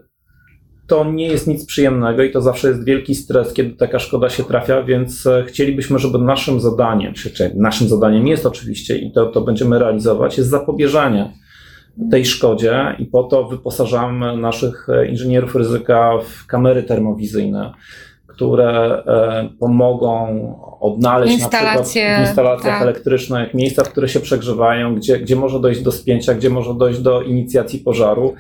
to 0.88 1.12
nie 1.12 1.28
jest 1.28 1.48
nic 1.48 1.66
przyjemnego 1.66 2.24
i 2.24 2.32
to 2.32 2.42
zawsze 2.42 2.68
jest 2.68 2.86
wielki 2.86 3.16
stres, 3.16 3.54
kiedy 3.54 3.76
taka 3.76 4.00
szkoda 4.00 4.30
się 4.30 4.44
trafia, 4.44 4.84
więc 4.84 5.26
e, 5.26 5.44
chcielibyśmy, 5.48 6.00
żeby 6.00 6.18
naszym 6.18 6.60
zadaniem, 6.60 7.14
czy, 7.14 7.52
naszym 7.56 7.88
zadaniem 7.88 8.28
jest 8.28 8.46
oczywiście 8.46 8.98
i 8.98 9.12
to, 9.12 9.26
to 9.26 9.42
będziemy 9.42 9.80
realizować, 9.80 10.38
jest 10.38 10.50
zapobieżenie 10.50 11.34
tej 12.12 12.26
szkodzie 12.26 12.96
i 13.00 13.06
po 13.06 13.24
to 13.24 13.44
wyposażamy 13.44 14.38
naszych 14.38 14.90
e, 14.90 15.08
inżynierów 15.08 15.56
ryzyka 15.56 16.12
w 16.24 16.46
kamery 16.46 16.84
termowizyjne, 16.84 17.74
które 18.28 19.04
e, 19.06 19.50
pomogą 19.60 20.28
odnaleźć 20.82 21.38
na 21.38 21.44
Instalacje, 21.44 22.02
przykład 22.02 22.26
w 22.26 22.30
instalacjach 22.30 22.74
tak. 22.74 22.82
elektrycznych 22.82 23.54
miejsca, 23.54 23.84
w 23.84 23.90
które 23.90 24.10
się 24.10 24.20
przegrzewają, 24.20 24.96
gdzie, 24.96 25.20
gdzie 25.20 25.36
może 25.36 25.60
dojść 25.60 25.82
do 25.82 25.92
spięcia, 25.92 26.34
gdzie 26.34 26.50
może 26.50 26.74
dojść 26.74 27.00
do 27.00 27.22
inicjacji 27.22 27.80
pożaru. 27.80 28.34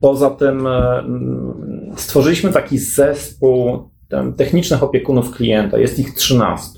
Poza 0.00 0.30
tym 0.30 0.66
e, 0.66 1.04
stworzyliśmy 1.96 2.52
taki 2.52 2.78
zespół 2.78 3.90
technicznych 4.36 4.82
opiekunów 4.82 5.30
klienta. 5.30 5.78
Jest 5.78 5.98
ich 5.98 6.14
13 6.14 6.68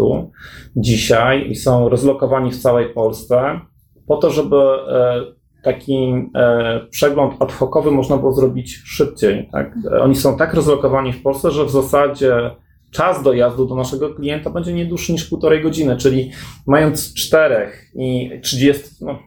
dzisiaj 0.76 1.50
i 1.50 1.56
są 1.56 1.88
rozlokowani 1.88 2.50
w 2.50 2.58
całej 2.58 2.94
Polsce 2.94 3.60
po 4.06 4.16
to, 4.16 4.30
żeby 4.30 4.56
e, 4.56 5.22
taki 5.62 5.96
e, 6.34 6.80
przegląd 6.90 7.34
ad 7.40 7.52
hocowy 7.52 7.90
można 7.90 8.16
było 8.16 8.32
zrobić 8.32 8.82
szybciej. 8.84 9.48
Tak? 9.52 9.74
Oni 10.00 10.16
są 10.16 10.36
tak 10.36 10.54
rozlokowani 10.54 11.12
w 11.12 11.22
Polsce, 11.22 11.50
że 11.50 11.64
w 11.64 11.70
zasadzie 11.70 12.50
czas 12.90 13.22
dojazdu 13.22 13.66
do 13.66 13.74
naszego 13.74 14.14
klienta 14.14 14.50
będzie 14.50 14.72
nie 14.72 14.86
dłuższy 14.86 15.12
niż 15.12 15.24
półtorej 15.24 15.62
godziny, 15.62 15.96
czyli 15.96 16.30
mając 16.66 17.14
czterech 17.14 17.90
i 17.94 18.30
30, 18.42 18.84
no, 19.00 19.18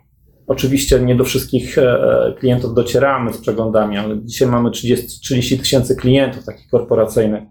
Oczywiście 0.52 1.00
nie 1.00 1.16
do 1.16 1.24
wszystkich 1.24 1.78
e, 1.78 2.34
klientów 2.40 2.74
docieramy 2.74 3.34
z 3.34 3.38
przeglądami, 3.38 3.98
ale 3.98 4.20
dzisiaj 4.24 4.48
mamy 4.48 4.72
30 4.72 5.20
30 5.22 5.60
tysięcy 5.60 5.96
klientów 5.96 6.46
takich 6.46 6.68
korporacyjnych. 6.68 7.44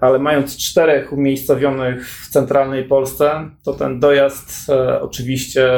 Ale 0.00 0.18
mając 0.18 0.56
czterech 0.56 1.12
umiejscowionych 1.12 2.10
w 2.10 2.28
centralnej 2.30 2.84
Polsce, 2.84 3.50
to 3.64 3.72
ten 3.72 4.00
dojazd 4.00 4.70
e, 4.70 5.00
oczywiście 5.00 5.70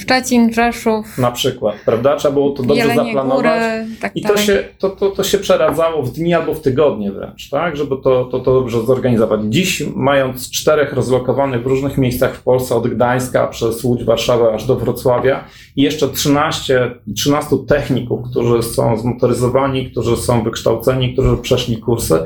Szczecin, 0.00 0.52
Rzeszów, 0.52 1.18
na 1.18 1.30
przykład, 1.30 1.76
prawda? 1.84 2.16
Trzeba 2.16 2.34
było 2.34 2.50
to 2.50 2.62
dobrze 2.62 2.82
Jelenie 2.82 3.04
zaplanować. 3.04 3.42
Góry, 3.44 3.86
tak 4.00 4.16
I 4.16 4.22
to 4.22 4.28
dalej. 4.28 4.44
się, 4.44 4.64
to, 4.78 4.90
to, 4.90 5.10
to 5.10 5.24
się 5.24 5.38
przeradzało 5.38 6.02
w 6.02 6.12
dni 6.12 6.34
albo 6.34 6.54
w 6.54 6.60
tygodnie 6.60 7.12
wręcz, 7.12 7.50
tak? 7.50 7.76
Żeby 7.76 7.96
to, 8.04 8.24
to, 8.24 8.40
to 8.40 8.54
dobrze 8.54 8.82
zorganizować. 8.82 9.40
Dziś, 9.48 9.82
mając 9.94 10.50
czterech 10.50 10.92
rozlokowanych 10.92 11.62
w 11.62 11.66
różnych 11.66 11.98
miejscach 11.98 12.34
w 12.34 12.42
Polsce, 12.42 12.74
od 12.74 12.88
Gdańska 12.88 13.46
przez 13.46 13.84
Łódź, 13.84 14.04
Warszawę 14.04 14.52
aż 14.54 14.66
do 14.66 14.76
Wrocławia 14.76 15.44
i 15.76 15.82
jeszcze 15.82 16.08
13, 16.08 16.90
13 17.16 17.56
techników, 17.68 18.30
którzy 18.30 18.62
są 18.62 18.96
zmotoryzowani, 18.96 19.90
którzy 19.90 20.16
są 20.16 20.42
wykształceni, 20.42 21.12
którzy 21.12 21.36
przeszli 21.36 21.76
kursy, 21.76 22.18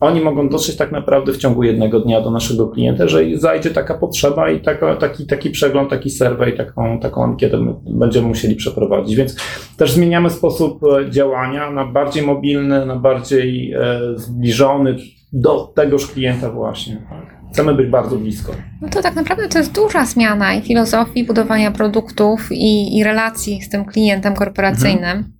oni 0.00 0.20
mogą 0.20 0.48
dotrzeć 0.48 0.76
tak 0.76 0.92
naprawdę 0.92 1.32
w 1.32 1.36
ciągu 1.36 1.62
jednego 1.62 2.00
dnia 2.00 2.20
do 2.20 2.30
naszego 2.30 2.68
klienta, 2.68 3.02
jeżeli 3.02 3.40
zajdzie 3.40 3.70
taka 3.70 3.94
potrzeba 3.94 4.50
i 4.50 4.60
taka, 4.60 4.96
taki, 4.96 5.26
taki 5.26 5.50
przegląd, 5.50 5.90
taki 5.90 6.10
survey, 6.10 6.56
taką, 6.56 7.00
taką 7.00 7.24
ankietę 7.24 7.60
my 7.60 7.74
będziemy 7.86 8.28
musieli 8.28 8.56
przeprowadzić. 8.56 9.16
Więc 9.16 9.36
też 9.76 9.92
zmieniamy 9.92 10.30
sposób 10.30 10.80
e, 10.84 11.10
działania 11.10 11.70
na 11.70 11.86
bardziej 11.86 12.26
mobilny, 12.26 12.86
na 12.86 12.96
bardziej 12.96 13.72
e, 13.72 14.00
zbliżony 14.16 14.96
do 15.32 15.72
tegoż 15.74 16.06
klienta 16.06 16.50
właśnie. 16.50 16.96
Tak. 17.10 17.36
Chcemy 17.52 17.74
być 17.74 17.90
bardzo 17.90 18.16
blisko. 18.16 18.52
No 18.82 18.88
to 18.88 19.02
tak 19.02 19.14
naprawdę 19.14 19.48
to 19.48 19.58
jest 19.58 19.74
duża 19.74 20.04
zmiana 20.04 20.54
i 20.54 20.62
filozofii 20.62 21.24
budowania 21.24 21.70
produktów 21.70 22.48
i, 22.52 22.98
i 22.98 23.04
relacji 23.04 23.62
z 23.62 23.68
tym 23.68 23.84
klientem 23.84 24.34
korporacyjnym. 24.34 25.16
Mhm. 25.16 25.35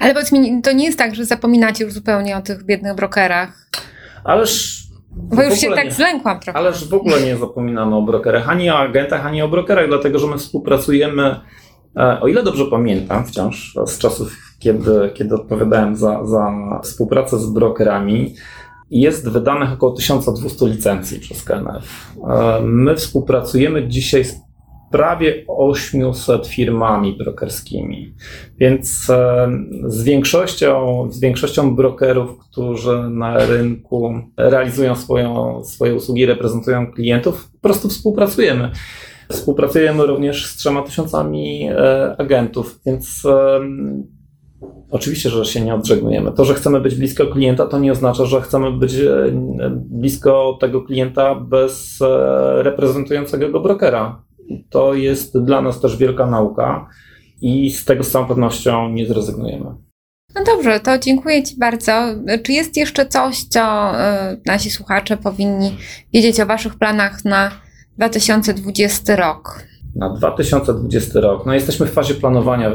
Ale 0.00 0.14
powiedz 0.14 0.32
mi, 0.32 0.62
to 0.62 0.72
nie 0.72 0.84
jest 0.84 0.98
tak, 0.98 1.14
że 1.14 1.24
zapominacie 1.24 1.84
już 1.84 1.92
zupełnie 1.92 2.36
o 2.36 2.42
tych 2.42 2.64
biednych 2.64 2.94
brokerach. 2.94 3.68
Ależ 4.24 4.82
Bo 5.16 5.42
już 5.42 5.58
się 5.58 5.70
tak 5.70 5.84
nie. 5.84 5.92
zlękłam 5.92 6.40
trochę. 6.40 6.58
Ależ 6.58 6.88
w 6.88 6.94
ogóle 6.94 7.20
nie 7.20 7.36
zapominamy 7.36 7.96
o 7.96 8.02
brokerach, 8.02 8.48
ani 8.48 8.70
o 8.70 8.78
agentach, 8.78 9.26
ani 9.26 9.42
o 9.42 9.48
brokerach, 9.48 9.88
dlatego 9.88 10.18
że 10.18 10.26
my 10.26 10.38
współpracujemy, 10.38 11.40
e, 11.96 12.20
o 12.20 12.28
ile 12.28 12.42
dobrze 12.42 12.64
pamiętam, 12.64 13.24
wciąż 13.26 13.74
z 13.86 13.98
czasów 13.98 14.36
kiedy, 14.58 15.10
kiedy 15.14 15.34
odpowiadałem 15.34 15.96
za, 15.96 16.24
za 16.24 16.52
współpracę 16.82 17.38
z 17.38 17.50
brokerami, 17.50 18.34
jest 18.90 19.28
wydanych 19.28 19.72
około 19.72 19.92
1200 19.92 20.66
licencji 20.66 21.20
przez 21.20 21.44
KNF. 21.44 22.14
E, 22.28 22.60
my 22.62 22.96
współpracujemy 22.96 23.88
dzisiaj 23.88 24.24
z 24.24 24.45
prawie 24.90 25.44
800 25.48 26.46
firmami 26.46 27.12
brokerskimi, 27.12 28.14
więc 28.58 29.10
e, 29.10 29.48
z 29.86 30.02
większością, 30.02 31.06
z 31.10 31.20
większością 31.20 31.76
brokerów, 31.76 32.38
którzy 32.38 33.10
na 33.10 33.46
rynku 33.46 34.14
realizują 34.36 34.96
swoją, 34.96 35.64
swoje 35.64 35.94
usługi, 35.94 36.26
reprezentują 36.26 36.92
klientów, 36.92 37.50
po 37.52 37.58
prostu 37.58 37.88
współpracujemy. 37.88 38.70
Współpracujemy 39.28 40.06
również 40.06 40.46
z 40.46 40.56
trzema 40.56 40.82
tysiącami 40.82 41.68
e, 41.70 42.16
agentów, 42.18 42.80
więc 42.86 43.22
Oczywiście, 44.90 45.30
że 45.30 45.44
się 45.44 45.60
nie 45.60 45.74
odżegnujemy. 45.74 46.32
To, 46.32 46.44
że 46.44 46.54
chcemy 46.54 46.80
być 46.80 46.94
blisko 46.94 47.26
klienta, 47.26 47.66
to 47.66 47.78
nie 47.78 47.92
oznacza, 47.92 48.24
że 48.24 48.40
chcemy 48.40 48.72
być 48.72 48.94
e, 48.94 49.32
blisko 49.74 50.58
tego 50.60 50.82
klienta 50.82 51.34
bez 51.34 52.02
e, 52.02 52.62
reprezentującego 52.62 53.48
go 53.48 53.60
brokera. 53.60 54.22
To 54.70 54.94
jest 54.94 55.38
dla 55.38 55.62
nas 55.62 55.80
też 55.80 55.96
wielka 55.96 56.26
nauka 56.26 56.88
i 57.40 57.70
z 57.70 57.84
tego 57.84 58.04
z 58.04 58.10
całą 58.10 58.26
pewnością 58.26 58.88
nie 58.88 59.06
zrezygnujemy. 59.06 59.64
No 60.34 60.44
dobrze, 60.44 60.80
to 60.80 60.98
dziękuję 60.98 61.42
Ci 61.42 61.56
bardzo. 61.58 61.92
Czy 62.42 62.52
jest 62.52 62.76
jeszcze 62.76 63.06
coś, 63.06 63.44
co 63.44 63.60
e, 64.00 64.36
nasi 64.46 64.70
słuchacze 64.70 65.16
powinni 65.16 65.76
wiedzieć 66.12 66.40
o 66.40 66.46
Waszych 66.46 66.74
planach 66.74 67.24
na 67.24 67.50
2020 67.96 69.16
rok? 69.16 69.66
na 69.96 70.10
2020 70.10 71.20
rok. 71.20 71.46
No 71.46 71.54
jesteśmy 71.54 71.86
w 71.86 71.92
fazie 71.92 72.14
planowania 72.14 72.68
e, 72.68 72.74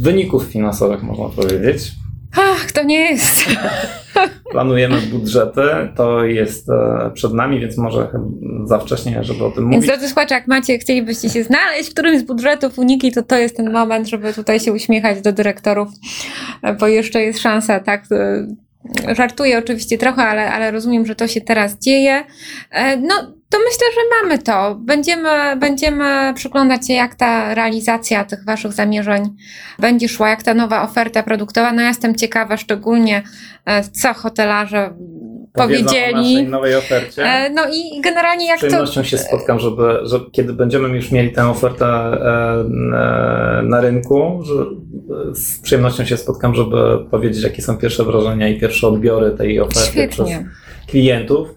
wyników 0.00 0.44
finansowych, 0.44 1.02
można 1.02 1.28
powiedzieć. 1.28 1.92
Ach, 2.36 2.72
to 2.72 2.82
nie 2.82 3.10
jest. 3.10 3.44
Planujemy 4.54 5.00
budżety, 5.00 5.62
to 5.96 6.24
jest 6.24 6.70
e, 6.70 7.10
przed 7.14 7.34
nami, 7.34 7.60
więc 7.60 7.78
może 7.78 8.08
za 8.64 8.78
wcześnie, 8.78 9.24
żeby 9.24 9.44
o 9.44 9.50
tym 9.50 9.64
mówić. 9.64 9.80
Więc 9.80 9.86
drodzy 9.86 10.08
słuchacze, 10.08 10.34
jak 10.34 10.46
macie, 10.46 10.78
chcielibyście 10.78 11.30
się 11.30 11.44
znaleźć 11.44 11.90
w 11.90 11.92
którymś 11.92 12.20
z 12.20 12.22
budżetów 12.22 12.78
uniki, 12.78 13.12
to 13.12 13.22
to 13.22 13.38
jest 13.38 13.56
ten 13.56 13.72
moment, 13.72 14.08
żeby 14.08 14.32
tutaj 14.32 14.60
się 14.60 14.72
uśmiechać 14.72 15.20
do 15.20 15.32
dyrektorów, 15.32 15.88
bo 16.80 16.86
jeszcze 16.86 17.22
jest 17.22 17.40
szansa, 17.40 17.80
tak, 17.80 18.04
Żartuję 19.16 19.58
oczywiście 19.58 19.98
trochę, 19.98 20.22
ale, 20.22 20.52
ale 20.52 20.70
rozumiem, 20.70 21.06
że 21.06 21.14
to 21.14 21.28
się 21.28 21.40
teraz 21.40 21.78
dzieje. 21.78 22.24
E, 22.70 22.96
no, 22.96 23.33
to 23.50 23.58
myślę, 23.58 23.86
że 23.94 24.00
mamy 24.22 24.38
to. 24.38 24.74
Będziemy, 24.80 25.56
będziemy 25.56 26.32
przyglądać 26.34 26.86
się, 26.86 26.92
jak 26.92 27.14
ta 27.14 27.54
realizacja 27.54 28.24
tych 28.24 28.44
Waszych 28.44 28.72
zamierzeń 28.72 29.22
będzie 29.78 30.08
szła, 30.08 30.28
jak 30.28 30.42
ta 30.42 30.54
nowa 30.54 30.82
oferta 30.82 31.22
produktowa. 31.22 31.72
No, 31.72 31.82
ja 31.82 31.88
jestem 31.88 32.14
ciekawa 32.14 32.56
szczególnie, 32.56 33.22
e, 33.66 33.82
co 33.82 34.14
hotelarze 34.14 34.94
powiedzieli. 35.52 36.46
Nowej 36.46 36.76
ofercie. 36.76 37.22
E, 37.22 37.50
no 37.50 37.62
i 37.72 38.00
generalnie 38.00 38.46
jak 38.46 38.60
to... 38.60 38.66
Z 38.66 38.68
przyjemnością 38.68 39.00
to... 39.00 39.06
się 39.06 39.18
spotkam, 39.18 39.60
żeby, 39.60 39.98
że 40.02 40.20
kiedy 40.32 40.52
będziemy 40.52 40.88
już 40.88 41.10
mieli 41.10 41.32
tę 41.32 41.48
ofertę 41.48 41.86
na 43.62 43.80
rynku, 43.80 44.42
że 44.44 44.54
z 45.34 45.60
przyjemnością 45.60 46.04
się 46.04 46.16
spotkam, 46.16 46.54
żeby 46.54 47.04
powiedzieć, 47.10 47.42
jakie 47.42 47.62
są 47.62 47.76
pierwsze 47.76 48.04
wrażenia 48.04 48.48
i 48.48 48.60
pierwsze 48.60 48.88
odbiory 48.88 49.30
tej 49.30 49.60
oferty 49.60 49.90
Świetnie. 49.90 50.08
przez 50.08 50.30
klientów, 50.86 51.48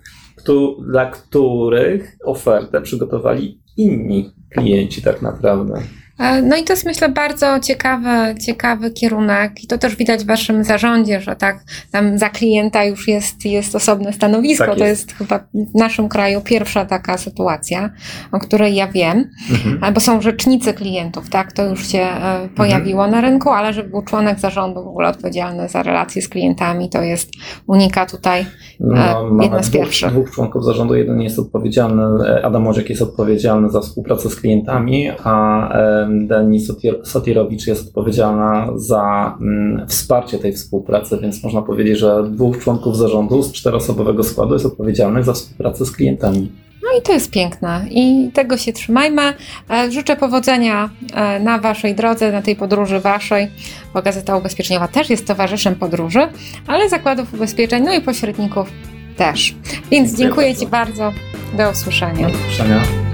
dla 0.92 1.06
których 1.06 2.18
ofertę 2.24 2.82
przygotowali 2.82 3.62
inni 3.78 4.32
klienci 4.50 5.02
tak 5.02 5.22
naprawdę. 5.22 5.74
E, 6.20 6.42
no 6.42 6.56
i 6.56 6.64
to 6.64 6.74
jest 6.74 6.86
myślę 6.86 7.10
bardzo 7.10 7.60
ciekawy, 7.60 8.36
ciekawy 8.46 8.92
kierunek 8.92 9.64
i 9.64 9.68
to 9.68 9.78
też 9.78 9.96
widać 9.96 10.24
w 10.24 10.28
waszym 10.28 10.64
zarządzie, 10.64 11.22
że 11.22 11.36
tak 11.36 11.64
tam 11.92 12.18
za 12.18 12.30
klienta 12.30 12.84
już 12.84 13.08
jest, 13.08 13.46
jest 13.46 13.76
osobne 13.76 14.14
stanowisko. 14.14 14.66
Tak 14.66 14.78
jest. 14.78 14.80
To 14.80 14.86
jest 14.86 15.12
chyba 15.12 15.40
w 15.54 15.76
naszym 15.76 16.10
kraju 16.10 16.42
pierwsza 16.42 16.86
taka 16.86 17.18
sytuacja, 17.18 17.90
o 18.32 18.40
której 18.40 18.76
ja 18.76 18.88
wiem, 18.88 19.30
mhm. 19.52 19.94
bo 19.94 20.00
są 20.00 20.22
rzecznicy 20.22 20.74
klientów, 20.74 21.30
tak? 21.30 21.52
To 21.52 21.66
już 21.66 21.88
się 21.88 22.00
e, 22.00 22.50
pojawiło 22.56 23.06
mhm. 23.06 23.12
na 23.12 23.30
rynku, 23.30 23.50
ale 23.50 23.74
żeby 23.74 23.90
był 23.90 24.02
członek 24.02 24.40
zarządu 24.40 24.84
w 24.84 24.88
ogóle 24.88 25.10
odpowiedzialny 25.10 25.70
za 25.70 25.84
relacje 25.84 26.22
z 26.22 26.30
klientami, 26.30 26.90
to 26.90 27.02
jest 27.02 27.32
unika 27.68 28.06
tutaj 28.06 28.46
no, 28.80 29.22
e, 29.42 29.44
jedna 29.44 29.64
z 29.64 29.70
dwóch, 29.70 29.82
pierwszych. 29.82 30.12
Dwóch 30.12 30.32
członków 30.32 30.66
zarządu, 30.66 30.96
jeden 30.96 31.22
jest 31.22 31.40
odpowiedzialny, 31.40 32.04
Adam 32.44 32.68
Odziek 32.68 32.90
jest 32.90 33.02
odpowiedzialny 33.02 33.70
za 33.70 33.82
współpracę 33.82 34.30
z 34.30 34.36
klientami, 34.36 35.10
a 35.24 35.70
Deni 36.10 36.60
Sotirowicz 37.04 37.68
jest 37.68 37.88
odpowiedzialna 37.88 38.70
za 38.76 39.38
mm, 39.42 39.88
wsparcie 39.88 40.40
tej 40.40 40.54
współpracy, 40.54 41.18
więc 41.22 41.44
można 41.44 41.62
powiedzieć, 41.62 41.98
że 41.98 42.24
dwóch 42.30 42.58
członków 42.60 42.98
zarządu 42.98 43.44
z 43.44 43.52
czteroosobowego 43.52 44.24
składu 44.24 44.54
jest 44.54 44.66
odpowiedzialnych 44.66 45.24
za 45.24 45.34
współpracę 45.34 45.86
z 45.86 45.92
klientami. 45.92 46.52
No 46.84 47.00
i 47.00 47.02
to 47.02 47.14
jest 47.14 47.32
piękne 47.32 47.86
i 47.92 48.32
tego 48.34 48.58
się 48.58 48.74
trzymajmy. 48.74 49.34
E, 49.70 49.92
życzę 49.92 50.16
powodzenia 50.16 50.90
e, 51.14 51.40
na 51.40 51.60
Waszej 51.60 51.96
drodze, 51.96 52.32
na 52.32 52.42
tej 52.42 52.56
podróży 52.56 53.00
Waszej, 53.00 53.48
bo 53.94 54.02
Gazeta 54.02 54.38
Ubezpieczeniowa 54.38 54.88
też 54.88 55.10
jest 55.10 55.28
towarzyszem 55.28 55.76
podróży, 55.76 56.20
ale 56.68 56.90
zakładów 56.90 57.34
ubezpieczeń, 57.34 57.84
no 57.84 57.94
i 57.94 58.02
pośredników 58.02 58.70
też. 59.18 59.56
Więc 59.92 60.10
dziękuję, 60.10 60.18
dziękuję 60.18 60.56
Ci 60.56 60.68
bardzo. 60.68 61.12
Do 61.58 61.72
usłyszenia. 61.72 62.28
Do 62.30 62.34
usłyszenia. 62.34 63.07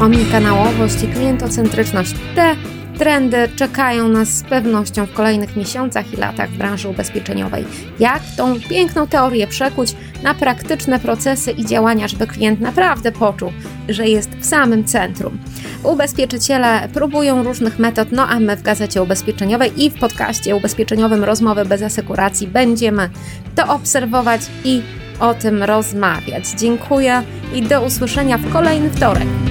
Omnikanałowość 0.00 1.02
i 1.02 1.08
klientocentryczność. 1.08 2.14
Te 2.34 2.56
trendy 2.98 3.48
czekają 3.56 4.08
nas 4.08 4.28
z 4.28 4.42
pewnością 4.42 5.06
w 5.06 5.12
kolejnych 5.12 5.56
miesiącach 5.56 6.12
i 6.12 6.16
latach 6.16 6.50
w 6.50 6.58
branży 6.58 6.88
ubezpieczeniowej. 6.88 7.64
Jak 7.98 8.22
tą 8.36 8.60
piękną 8.60 9.06
teorię 9.06 9.46
przekuć 9.46 9.94
na 10.22 10.34
praktyczne 10.34 11.00
procesy 11.00 11.50
i 11.50 11.66
działania, 11.66 12.08
żeby 12.08 12.26
klient 12.26 12.60
naprawdę 12.60 13.12
poczuł, 13.12 13.52
że 13.88 14.08
jest 14.08 14.30
w 14.30 14.46
samym 14.46 14.84
centrum. 14.84 15.38
Ubezpieczyciele 15.82 16.88
próbują 16.92 17.42
różnych 17.42 17.78
metod, 17.78 18.12
no 18.12 18.28
a 18.28 18.40
my 18.40 18.56
w 18.56 18.62
Gazecie 18.62 19.02
Ubezpieczeniowej 19.02 19.84
i 19.84 19.90
w 19.90 20.00
podcaście 20.00 20.56
ubezpieczeniowym 20.56 21.24
Rozmowy 21.24 21.64
bez 21.64 21.82
asekuracji 21.82 22.46
będziemy 22.46 23.10
to 23.54 23.74
obserwować 23.74 24.40
i 24.64 24.82
o 25.20 25.34
tym 25.34 25.62
rozmawiać. 25.62 26.48
Dziękuję 26.48 27.22
i 27.54 27.62
do 27.62 27.82
usłyszenia 27.82 28.38
w 28.38 28.52
kolejny 28.52 28.90
wtorek. 28.90 29.47